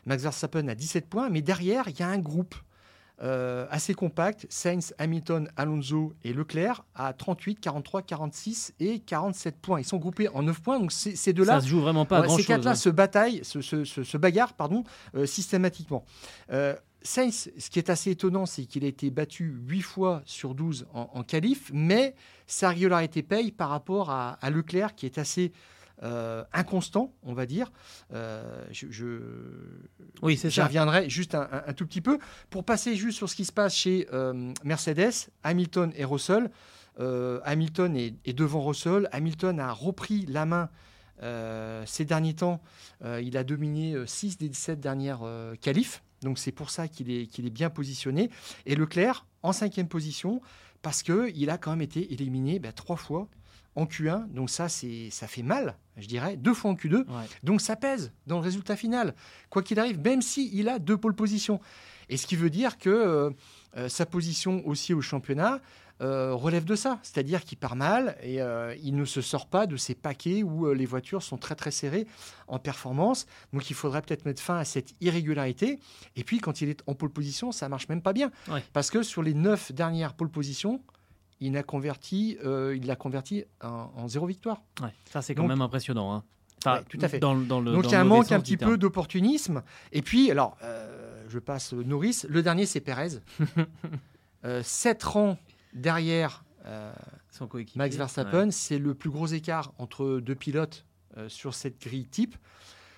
[0.06, 2.54] Max Verstappen a 17 points, mais derrière, il y a un groupe
[3.22, 4.44] euh, assez compact.
[4.50, 9.80] Sainz, Hamilton, Alonso et Leclerc à 38, 43, 46 et 47 points.
[9.80, 10.80] Ils sont groupés en 9 points.
[10.80, 13.60] Donc ces deux-là Ça se joue vraiment pas à grand ces quatre-là se bataillent, se,
[13.60, 14.82] se, se- se bagarrent pardon,
[15.14, 16.04] euh, systématiquement.
[16.50, 20.54] Euh, Sainz, ce qui est assez étonnant, c'est qu'il a été battu 8 fois sur
[20.54, 22.14] 12 en, en qualif, mais
[22.46, 25.52] sa régularité paye par rapport à, à Leclerc, qui est assez
[26.02, 27.72] euh, inconstant, on va dire.
[28.12, 29.20] Euh, je, je-
[30.22, 30.66] Oui, c'est J'y ça.
[30.66, 32.18] reviendrai juste un, un- un tout petit peu.
[32.50, 36.50] Pour passer juste sur ce qui se passe chez euh, Mercedes, Hamilton et Russell.
[37.44, 39.08] Hamilton est, est devant Russell.
[39.12, 40.68] Hamilton a repris la main
[41.86, 42.62] ces derniers temps.
[43.20, 45.20] Il a dominé 6 des 17 dernières
[45.60, 46.02] qualifs.
[46.22, 48.30] Donc c'est pour ça qu'il est, qu'il est bien positionné.
[48.66, 50.40] Et Leclerc en cinquième position
[50.82, 53.28] parce qu'il a quand même été éliminé bah, trois fois
[53.76, 54.28] en Q1.
[54.32, 56.36] Donc ça, c'est, ça fait mal, je dirais.
[56.36, 56.96] Deux fois en Q2.
[56.98, 57.04] Ouais.
[57.42, 59.14] Donc ça pèse dans le résultat final,
[59.50, 61.60] quoi qu'il arrive, même s'il a deux pôles positions.
[62.08, 63.30] Et ce qui veut dire que euh,
[63.76, 65.60] euh, sa position aussi au championnat
[66.00, 69.66] euh, relève de ça, c'est-à-dire qu'il part mal et euh, il ne se sort pas
[69.68, 72.06] de ces paquets où les voitures sont très très serrées
[72.48, 73.26] en performance.
[73.52, 75.78] Donc il faudrait peut-être mettre fin à cette irrégularité.
[76.16, 78.62] Et puis quand il est en pole position, ça marche même pas bien, Ouais.
[78.72, 80.82] parce que sur les neuf dernières pole positions,
[81.40, 84.62] il l'a converti, euh, il l'a converti en, en zéro victoire.
[84.82, 86.14] Ouais, ça, c'est quand Donc- même impressionnant.
[86.14, 86.24] hein.
[86.64, 87.18] Enfin, Ouais, tout à fait.
[87.18, 89.62] Dans, le- dans le, Donc il y a un manque un petit peu d'opportunisme.
[89.92, 92.22] Et puis, alors, euh, je passe Norris.
[92.28, 93.20] Le dernier, c'est Perez.
[94.46, 95.38] Euh, sept rangs
[95.72, 96.92] derrière euh,
[97.30, 97.78] Son coéquipier.
[97.78, 100.84] Max Verstappen, c'est le plus gros écart entre deux pilotes
[101.28, 102.36] sur cette grille type.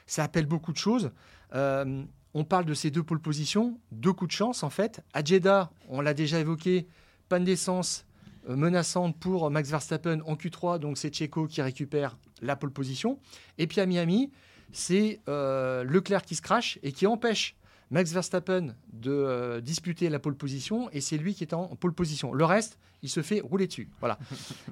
[0.06, 1.12] Ça appelle beaucoup de choses.
[1.54, 5.04] On parle de ces deux pôles positions, deux coups de chance en fait.
[5.12, 6.86] À Jeddah, on l'a déjà évoqué,
[7.28, 8.05] panne d'essence
[8.48, 13.18] menaçante pour Max Verstappen en Q3, donc c'est Checo qui récupère la pole position.
[13.58, 14.30] Et puis à Miami,
[14.72, 17.56] c'est euh, Leclerc qui se crache et qui empêche
[17.90, 21.92] Max Verstappen de euh, disputer la pole position et c'est lui qui est en pole
[21.92, 22.32] position.
[22.32, 23.88] Le reste, il se fait rouler dessus.
[24.00, 24.18] Voilà.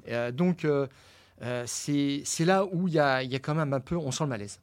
[0.07, 0.85] Euh, donc euh,
[1.41, 4.11] euh, c'est là où il y a, il y a quand même un peu, on
[4.11, 4.59] sent le malaise.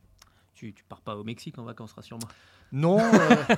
[0.54, 2.28] Tu, tu pars pas au Mexique en vacances, rassure-moi.
[2.72, 3.54] Non, euh,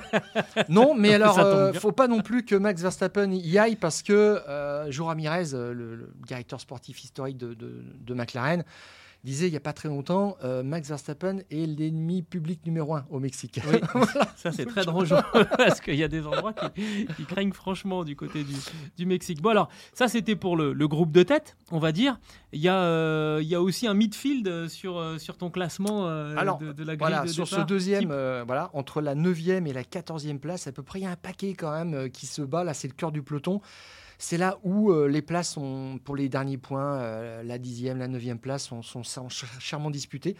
[0.69, 4.41] non, mais alors, euh, faut pas non plus que Max Verstappen y aille parce que
[4.49, 8.63] euh, Joe Ramirez, euh, le, le directeur sportif historique de, de- de McLaren,
[9.25, 13.05] disait il y a pas très longtemps, euh, Max Verstappen est l'ennemi public numéro un
[13.09, 13.59] au Mexique.
[13.69, 13.79] Oui,
[14.37, 15.19] ça c'est très dangereux
[15.57, 18.53] parce qu'il y a des endroits qui, qui craignent franchement du côté du,
[18.97, 19.41] du Mexique.
[19.41, 22.19] Bon alors, ça c'était pour le, le groupe de tête, on va dire.
[22.53, 26.35] Il y a, euh, y a aussi un midfield sur, euh, sur ton classement euh,
[26.37, 29.65] Alors, de, de la grille Voilà, de sur ce deuxième, Type- voilà, entre la 9e
[29.67, 32.27] et la 14e place, à peu près, il y a un paquet quand même qui
[32.27, 32.63] se bat.
[32.63, 33.59] Là, c'est le cœur du peloton.
[34.17, 38.07] C'est là où euh, les places sont, pour les derniers points, euh, la 10e, la
[38.07, 40.35] 9e place, sont, sont, sont ch- chèrement disputées.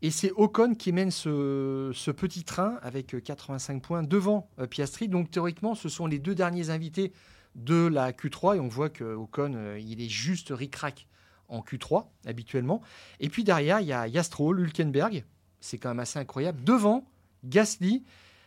[0.00, 4.66] Et c'est Ocon qui mène ce, ce petit train avec euh, 85 points devant euh,
[4.66, 5.08] Piastri.
[5.08, 7.12] Donc théoriquement, ce sont les deux derniers invités
[7.56, 8.56] de la Q3.
[8.56, 11.08] Et on voit que Ocon, euh, il est juste ric-rac
[11.48, 12.80] en Q3 habituellement.
[13.20, 15.24] Et puis derrière, il y a Yastrol, Hülkenberg.
[15.60, 16.62] C'est quand même assez incroyable.
[16.62, 17.04] Devant,
[17.42, 18.04] Gasly,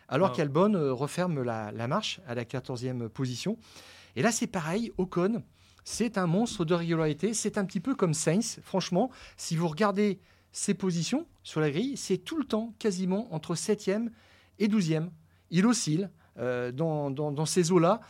[0.07, 3.57] alors qu'Albon euh, referme la, la marche à la 14e position.
[4.16, 5.43] Et là, c'est pareil, Ocon,
[5.84, 7.34] c'est un monstre de régularité.
[7.34, 8.59] C'est un petit peu comme Sainz.
[8.64, 10.20] Franchement, si vous regardez
[10.51, 14.09] ses positions sur la grille, c'est tout le temps quasiment entre 7e
[14.59, 15.09] et 12e.
[15.49, 18.01] Il oscille euh, dans, ces eaux-là.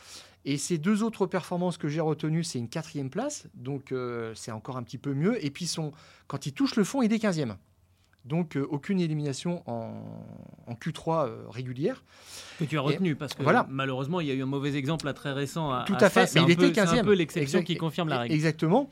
[0.44, 4.50] Et ces deux autres performances que j'ai retenues, c'est une quatrième place, donc euh, c'est
[4.50, 5.44] encore un petit peu mieux.
[5.44, 5.72] Et puis
[6.26, 7.54] quand il touche le fond, il est 15e.
[8.24, 9.94] Donc euh, aucune élimination en,
[10.68, 12.04] en Q3 euh, régulière.
[12.58, 13.66] que tu as retenu parce que voilà.
[13.68, 16.10] malheureusement il y a eu un mauvais exemple là, très récent à, Tout à à
[16.10, 16.26] fait.
[16.26, 17.00] C'est mais il peu- était c'est 15e.
[17.00, 18.34] un peu l'exception qui confirme la règle.
[18.34, 18.88] Exactement.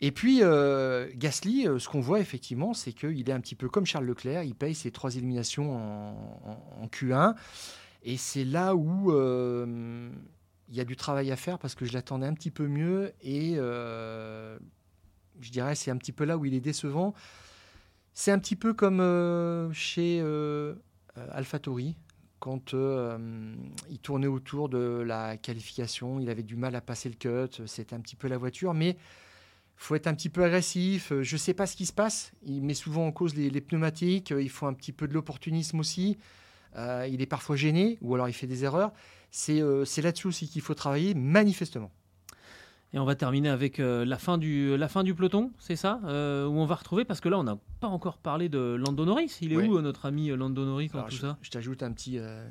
[0.00, 3.68] Et puis, euh, Gasly, euh, ce qu'on voit effectivement, c'est qu'il est un petit peu
[3.68, 7.34] comme Charles Leclerc, il paye ses trois éliminations en, en- en Q1.
[8.04, 9.10] Et c'est là où
[10.70, 13.12] il y a du travail à faire parce que je l'attendais un petit peu mieux.
[13.22, 17.14] Et je dirais, c'est un petit peu là où il est décevant.
[18.20, 20.74] C'est un petit peu comme euh, chez euh,
[22.40, 23.54] quand euh,
[23.88, 27.94] il tournait autour de la qualification, il avait du mal à passer le cut, c'était
[27.94, 28.96] un petit peu la voiture, mais
[29.76, 31.12] faut être un petit peu agressif.
[31.20, 32.32] Je ne sais pas ce qui se passe.
[32.42, 34.34] Il met souvent en cause les, pneumatiques.
[34.36, 36.18] Il faut un petit peu de l'opportunisme aussi.
[36.74, 38.92] Euh, il est parfois gêné ou alors il fait des erreurs.
[39.30, 39.62] C'est
[40.02, 41.92] là-dessus aussi qu'il faut travailler manifestement.
[42.94, 46.00] Et on va terminer avec euh, la, fin du, la fin du peloton, c'est ça
[46.06, 49.04] euh, Où on va retrouver, parce que là on n'a pas encore parlé de Lando
[49.04, 49.36] Norris.
[49.42, 49.66] Il est Oui.
[49.68, 52.18] où euh, notre ami Lando Norris dans Alors, tout je ça je t'ajoute un petit,
[52.18, 52.48] euh,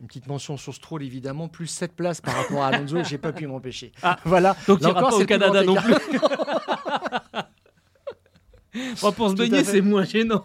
[0.00, 3.02] une petite mention sur Stroll évidemment, plus 7 places par rapport à Alonso.
[3.02, 3.90] J'ai pas pu m'empêcher.
[4.02, 4.56] Ah, voilà.
[4.68, 5.94] Donc il n'y encore, pas au Canada non plus.
[9.02, 10.44] Bon, pour se baigner, c'est moins gênant.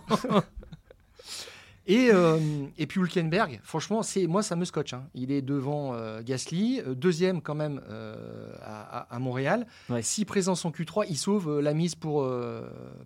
[1.87, 2.39] Et, euh,
[2.79, 4.93] et puis Hülkenberg, franchement, c'est moi ça me scotche.
[4.93, 5.07] hein.
[5.13, 9.67] Il est devant euh, Gasly, euh, deuxième quand même euh, à, Montréal.
[9.89, 10.01] Ouais.
[10.01, 12.27] Si présent en Q3, il sauve la mise pour,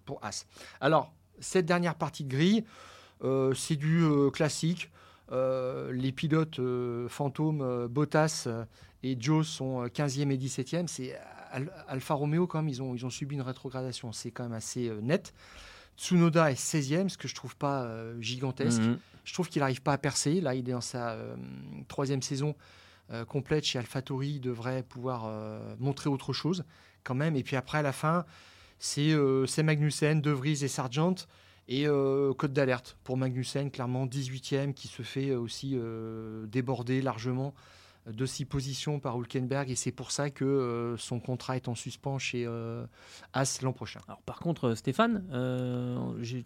[0.06, 0.46] pour As.
[0.80, 2.64] Alors, cette dernière partie de grille,
[3.56, 4.90] c'est du classique.
[5.32, 6.60] Les pilotes
[7.10, 8.48] fantômes Bottas
[9.04, 10.88] et Joe sont euh, 15e et 17e.
[10.88, 11.18] C'est
[11.52, 14.12] Al- Alfa Romeo quand même, ils ont, ils ont subi une rétrogradation.
[14.12, 15.34] C'est quand même assez net.
[16.00, 18.82] Tsunoda est 16e, ce que je trouve pas euh, gigantesque.
[18.82, 18.98] Mhm.
[19.26, 20.40] Je trouve qu'il n'arrive pas à percer.
[20.40, 21.36] Là, il est dans sa euh,
[21.90, 22.56] troisième saison
[23.12, 24.36] euh, complète chez AlphaTauri.
[24.36, 25.30] Il devrait pouvoir
[25.78, 26.64] montrer autre chose
[27.04, 27.36] quand même.
[27.36, 28.26] Et puis après, à la fin,
[28.80, 29.14] c'est
[29.62, 31.16] Magnussen, De Vries et Sargent.
[31.68, 35.78] Et code d'alerte pour Magnussen, clairement 18e, qui se fait aussi
[36.48, 37.54] déborder largement
[38.08, 41.76] de six positions par Hülkenberg et c'est pour ça que euh, son contrat est en
[41.76, 42.84] suspens chez euh,
[43.34, 44.00] As l'an prochain.
[44.08, 45.98] Alors, par contre, Stéphane, euh,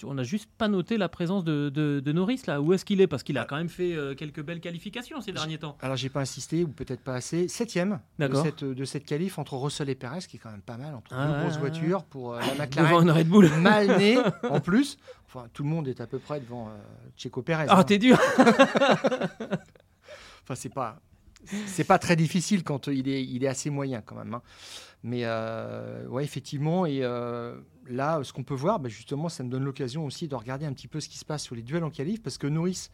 [0.03, 2.59] on n'a juste pas noté la présence de, de- de Norris là.
[2.61, 3.07] Où est-ce qu'il est?
[3.07, 5.77] Parce qu'il a quand même fait euh, quelques belles qualifications ces derniers temps.
[5.81, 7.47] Alors j'ai pas insisté ou peut-être pas assez.
[7.47, 8.43] Septième de D'accord.
[8.43, 11.11] cette, de cette qualif entre Russell et Perez, qui est quand même pas mal entre
[11.15, 13.09] Ah, deux grosses voitures pour euh, la McLaren.
[13.09, 13.49] Red Bull.
[13.61, 14.17] mal né
[14.49, 14.97] en plus.
[15.27, 16.71] Enfin, tout le monde est à peu près devant euh,
[17.15, 17.65] Checo Pérez.
[17.69, 17.83] Ah, hein.
[17.83, 18.19] t'es dur
[20.43, 20.99] Enfin, c'est pas,
[21.67, 24.33] c'est pas très difficile quand il est, il est assez moyen quand même.
[24.33, 24.41] hein.
[25.03, 26.85] Mais euh, ouais, effectivement.
[26.85, 27.55] Et euh,
[27.87, 30.71] là, ce qu'on peut voir, bah, justement, ça me donne l'occasion aussi de regarder un
[30.73, 32.89] petit peu ce qui se passe sur les duels en qualif, parce que Norris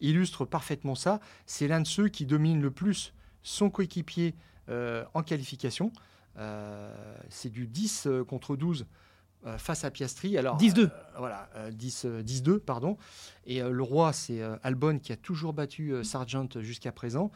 [0.00, 1.20] illustre parfaitement ça.
[1.46, 4.34] C'est l'un de ceux qui domine le plus son coéquipier
[4.68, 5.90] euh, en qualification.
[6.38, 6.94] Euh,
[7.30, 8.84] c'est du 10 euh, contre 12
[9.46, 10.36] euh, face à Piastri.
[10.36, 10.80] Alors, 10-2.
[10.80, 10.88] euh,
[11.18, 12.98] voilà, euh, 10, euh, 10-2, pardon.
[13.46, 17.30] Et euh, le roi, c'est euh, Albon qui a toujours battu euh, Sargent jusqu'à présent.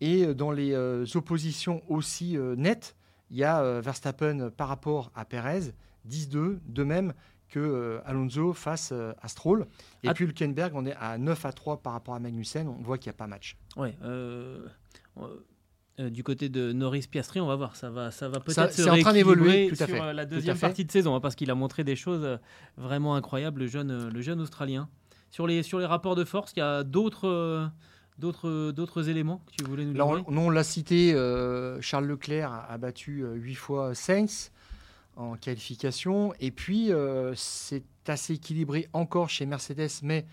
[0.00, 2.96] Et euh, dans les euh, oppositions aussi euh, nettes,
[3.30, 5.72] il y a Verstappen par rapport à Perez,
[6.08, 7.12] 10-2, de même
[7.50, 9.66] que Alonso face à Stroll.
[10.02, 10.14] Et Ah.
[10.14, 12.66] puis Hülkenberg, on est à 9 à 3 par rapport à Magnussen.
[12.68, 13.56] On voit qu'il n'y a pas match.
[13.76, 13.94] Ouais.
[14.02, 14.66] euh,
[15.18, 15.26] euh,
[16.00, 17.74] euh, du côté de Norris Piastri, on va voir.
[17.76, 20.84] Ça va, ça va peut-être se c'est en train d'évoluer, sur fait, la deuxième partie
[20.84, 22.38] de saison, hein, parce qu'il a montré des choses
[22.76, 24.88] vraiment incroyables, le jeune, le jeune Australien.
[25.30, 27.66] Sur les, sur les rapports de force, il y a d'autres, euh,
[28.18, 32.52] d'autres, d'autres éléments que tu voulais nous livrer on, on l'a cité, euh, Charles Leclerc
[32.68, 34.50] a, battu euh, 8 fois Sainz
[35.16, 36.32] en qualification.
[36.40, 40.24] Et puis, euh, c'est assez équilibré encore chez Mercedes, mais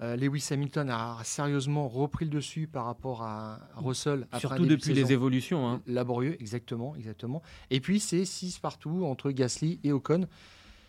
[0.00, 4.26] euh, Lewis Hamilton a sérieusement repris le dessus par rapport à Russell.
[4.38, 5.68] Surtout depuis les évolutions.
[5.68, 5.82] hein.
[5.86, 7.42] laborieux, exactement, exactement.
[7.70, 10.26] Et puis, c'est 6 partout entre Gasly et Ocon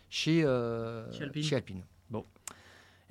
[0.09, 1.43] chez, euh, Chez Alpine.
[1.43, 1.81] chez Alpine.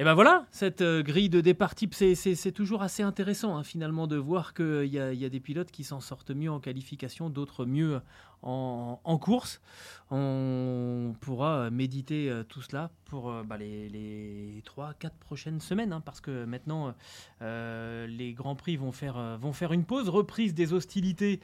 [0.01, 4.07] Et ben voilà, cette euh, grille de départ type, c'est- toujours assez intéressant hein, finalement
[4.07, 7.64] de voir qu'il il y a des pilotes qui s'en sortent mieux en qualification, d'autres
[7.64, 8.01] mieux
[8.42, 9.61] en, course.
[10.12, 15.92] On pourra euh, méditer euh, tout cela pour euh, bah, les, les 3-4 prochaines semaines,
[15.92, 16.94] hein, parce que maintenant
[17.42, 21.40] euh, les Grands Prix vont faire, euh, une pause, reprise des hostilités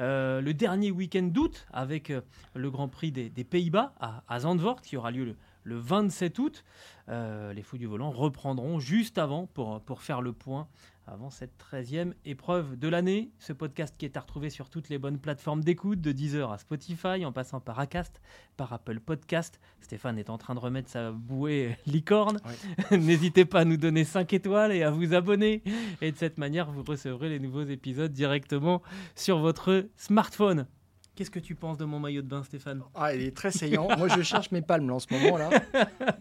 [0.00, 2.20] euh, le dernier week-end d'août avec euh,
[2.56, 6.38] le Grand Prix des, des Pays-Bas à, à Zandvoort qui aura lieu le, le 27
[6.38, 6.64] août.
[7.08, 10.68] Euh, les fous du volant reprendront juste avant pour, pour faire le point
[11.06, 13.30] avant cette 13e épreuve de l'année.
[13.38, 16.58] Ce podcast qui est à retrouver sur toutes les bonnes plateformes d'écoute, de Deezer à
[16.58, 18.20] Spotify, en passant par Acast,
[18.56, 19.60] par Apple Podcast.
[19.80, 22.38] Stéphane est en train de remettre sa bouée licorne.
[22.90, 25.62] N'hésitez pas à nous donner 5 étoiles et à vous abonner.
[26.00, 28.82] Et de cette manière, vous recevrez les nouveaux épisodes directement
[29.16, 30.66] sur votre smartphone.
[31.14, 32.82] Qu'est-ce que tu penses de mon maillot de bain, Stéphane?
[32.94, 33.86] Ah, il est très saillant.
[33.98, 35.36] Moi, je cherche mes palmes là, en ce moment.
[35.36, 35.50] là.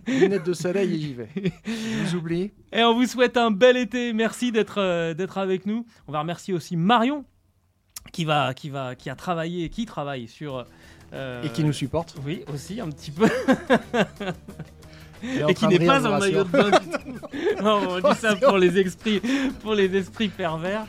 [0.06, 1.30] Lunettes de soleil et j'y vais.
[1.66, 2.52] Je vous oublie.
[2.74, 4.12] Et on vous souhaite un bel été.
[4.12, 5.86] Merci d'être euh, d'être avec nous.
[6.08, 7.24] On va remercier aussi Marion
[8.12, 10.66] qui va qui va qui a travaillé qui travaille sur
[11.14, 12.16] euh, Et qui nous supporte.
[12.26, 13.30] oui aussi un petit peu
[15.24, 16.72] et qui n'est pas en maillot de bain.
[17.64, 19.22] Non, on dit ça pour les esprits
[19.62, 20.86] pour les esprits pervers.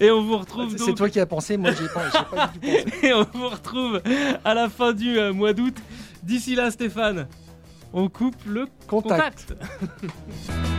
[0.00, 2.58] Et on vous retrouve C'est donc toi qui as pensé, moi, j'ai pas, pas du
[2.58, 2.84] tout pensé.
[3.06, 4.02] et on vous retrouve
[4.44, 5.76] à la fin du euh, mois d'août.
[6.22, 7.28] D'ici là, Stéphane,
[7.92, 9.54] on coupe le Contact.
[9.54, 10.72] contact.